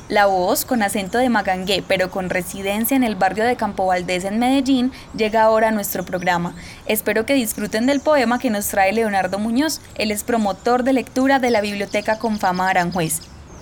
La 0.10 0.26
voz, 0.26 0.64
con 0.64 0.84
acento 0.84 1.18
de 1.18 1.28
magangué, 1.28 1.84
pero 1.86 2.10
con 2.10 2.30
residencia 2.30 2.96
en 2.96 3.04
el 3.04 3.18
barrio 3.18 3.44
de 3.44 3.58
Campo 3.58 3.88
Valdés 3.88 4.24
en 4.24 4.40
Medellín, 4.40 4.94
llega 5.14 5.44
ahora 5.44 5.68
a 5.68 5.72
nuestro 5.72 6.06
programa. 6.06 6.56
Espero 6.86 7.26
que 7.26 7.34
disfruten 7.34 7.88
del 7.88 8.00
poema 8.00 8.40
que 8.40 8.50
nos 8.50 8.68
trae 8.70 8.94
Leonardo 8.94 9.38
Muñoz. 9.38 9.82
Él 9.96 10.12
es 10.12 10.24
promotor 10.24 10.84
de 10.84 10.94
lectura 10.94 11.40
de 11.40 11.52
la 11.52 11.60
Biblioteca 11.60 12.20
Confama 12.20 12.70
Aranjuez. 12.70 13.20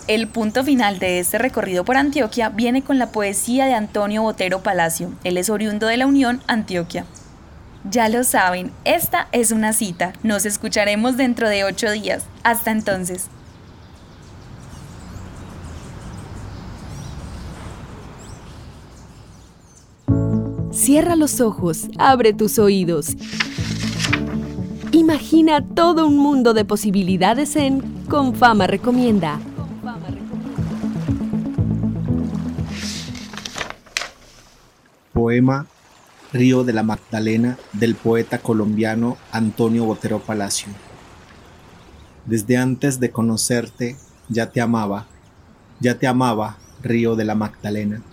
El 0.08 0.28
punto 0.28 0.63
final 0.63 1.00
de 1.00 1.18
este 1.18 1.39
recorrido 1.39 1.84
por 1.84 1.98
Antioquia 1.98 2.50
viene 2.50 2.84
con 2.84 3.00
la 3.00 3.12
poesía 3.12 3.65
de 3.65 3.74
Antonio 3.74 4.22
Botero 4.22 4.62
Palacio. 4.62 5.12
Él 5.24 5.36
es 5.38 5.50
oriundo 5.50 5.88
de 5.88 5.98
la 5.98 6.06
Unión, 6.06 6.44
Antioquia. 6.46 7.06
Ya 7.89 8.08
lo 8.08 8.24
saben, 8.24 8.72
esta 8.84 9.28
es 9.32 9.50
una 9.52 9.74
cita. 9.74 10.13
Nos 10.22 10.46
escucharemos 10.46 11.18
dentro 11.18 11.50
de 11.50 11.63
ocho 11.63 11.89
días. 11.89 12.26
Hasta 12.44 12.70
entonces. 12.70 13.30
Cierra 20.72 21.15
los 21.15 21.41
ojos, 21.41 21.88
abre 21.98 22.32
tus 22.34 22.60
oídos. 22.60 23.15
Imagina 24.91 25.65
todo 25.68 26.06
un 26.06 26.18
mundo 26.18 26.54
de 26.54 26.63
posibilidades 26.63 27.56
en 27.56 27.82
Confama 28.08 28.68
Recomienda. 28.68 29.39
Poema 35.15 35.65
Río 36.32 36.63
de 36.63 36.73
la 36.73 36.84
Magdalena 36.84 37.58
del 37.73 37.95
poeta 37.95 38.38
colombiano 38.38 39.17
Antonio 39.32 39.86
Botero 39.86 40.19
Palacio. 40.19 40.67
Desde 42.25 42.58
antes 42.58 42.99
de 42.99 43.10
conocerte 43.10 43.95
ya 44.30 44.51
te 44.51 44.62
amaba, 44.62 45.08
ya 45.80 45.97
te 45.97 46.06
amaba, 46.06 46.58
Río 46.84 47.15
de 47.15 47.25
la 47.25 47.34
Magdalena 47.34 48.04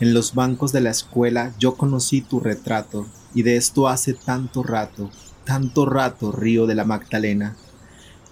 en 0.00 0.14
los 0.14 0.34
bancos 0.34 0.72
de 0.72 0.80
la 0.80 0.90
escuela 0.90 1.52
yo 1.58 1.74
conocí 1.74 2.20
tu 2.20 2.38
retrato, 2.38 3.06
y 3.34 3.42
de 3.42 3.56
esto 3.56 3.88
hace 3.88 4.14
tanto 4.14 4.62
rato, 4.62 5.10
tanto 5.44 5.86
rato, 5.86 6.30
río 6.30 6.66
de 6.66 6.76
la 6.76 6.84
Magdalena, 6.84 7.56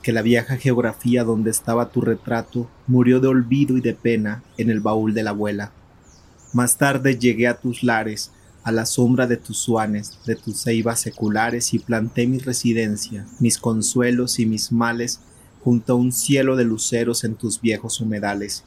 que 0.01 0.13
la 0.13 0.23
vieja 0.23 0.59
geografía 0.59 1.25
donde 1.25 1.51
estaba 1.51 1.91
tu 1.91 2.03
retrato 2.03 2.69
murió 2.87 3.19
de 3.19 3.27
olvido 3.27 3.77
y 3.77 3.81
de 3.81 3.95
pena 3.95 4.45
en 4.59 4.71
el 4.71 4.79
baúl 4.79 5.13
de 5.13 5.25
la 5.25 5.31
abuela. 5.31 5.73
Más 6.57 6.79
tarde 6.79 7.19
llegué 7.19 7.49
a 7.49 7.61
tus 7.61 7.83
lares, 7.83 8.31
a 8.63 8.73
la 8.73 8.87
sombra 8.87 9.27
de 9.27 9.37
tus 9.37 9.59
suanes, 9.59 10.19
de 10.25 10.37
tus 10.37 10.63
ceibas 10.63 10.99
seculares, 11.01 11.75
y 11.75 11.79
planté 11.79 12.27
mi 12.27 12.39
residencia, 12.39 13.27
mis 13.41 13.59
consuelos 13.59 14.39
y 14.39 14.47
mis 14.47 14.73
males, 14.73 15.21
junto 15.63 15.93
a 15.93 15.97
un 15.97 16.13
cielo 16.13 16.57
de 16.57 16.65
luceros 16.65 17.25
en 17.25 17.35
tus 17.35 17.61
viejos 17.61 18.01
humedales. 18.01 18.65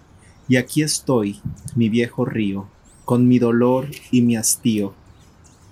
Y 0.48 0.58
aquí 0.58 0.84
estoy, 0.84 1.42
mi 1.76 1.90
viejo 1.90 2.26
río, 2.26 2.70
con 3.06 3.28
mi 3.28 3.40
dolor 3.40 3.88
y 4.12 4.22
mi 4.22 4.36
hastío, 4.36 4.94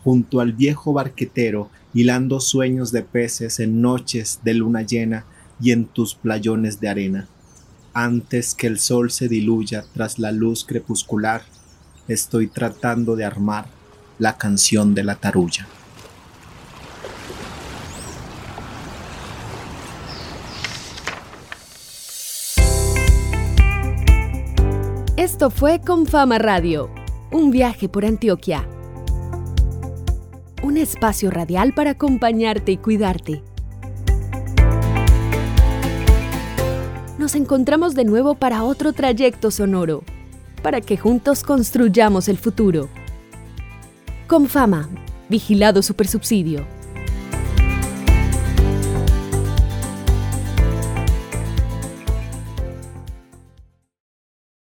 junto 0.03 0.39
al 0.39 0.53
viejo 0.53 0.93
barquetero, 0.93 1.69
hilando 1.93 2.39
sueños 2.39 2.91
de 2.91 3.03
peces 3.03 3.59
en 3.59 3.79
noches 3.79 4.39
de 4.43 4.55
luna 4.55 4.81
llena 4.81 5.27
y 5.61 5.69
en 5.69 5.85
tus 5.85 6.15
playones 6.15 6.79
de 6.79 6.89
arena. 6.89 7.27
Antes 7.93 8.55
que 8.55 8.65
el 8.65 8.79
sol 8.79 9.11
se 9.11 9.27
diluya 9.27 9.85
tras 9.93 10.17
la 10.17 10.31
luz 10.31 10.65
crepuscular, 10.65 11.43
estoy 12.07 12.47
tratando 12.47 13.15
de 13.15 13.25
armar 13.25 13.65
la 14.19 14.37
canción 14.37 14.95
de 14.95 15.03
la 15.03 15.15
tarulla. 15.15 15.67
Esto 25.15 25.49
fue 25.49 25.81
con 25.81 26.05
Fama 26.05 26.39
Radio 26.39 26.89
un 27.31 27.51
viaje 27.51 27.89
por 27.89 28.05
Antioquia. 28.05 28.67
Un 30.63 30.77
espacio 30.77 31.29
radial 31.29 31.73
para 31.73 31.91
acompañarte 31.91 32.71
y 32.71 32.77
cuidarte. 32.77 33.43
Nos 37.17 37.35
encontramos 37.35 37.95
de 37.95 38.05
nuevo 38.05 38.35
para 38.35 38.63
otro 38.63 38.93
trayecto 38.93 39.51
sonoro, 39.51 40.03
para 40.67 40.81
que 40.81 40.97
juntos 40.97 41.43
construyamos 41.43 42.27
el 42.27 42.37
futuro. 42.37 42.89
Con 44.27 44.47
Fama, 44.47 44.89
vigilado 45.29 45.81
supersubsidio. 45.81 46.76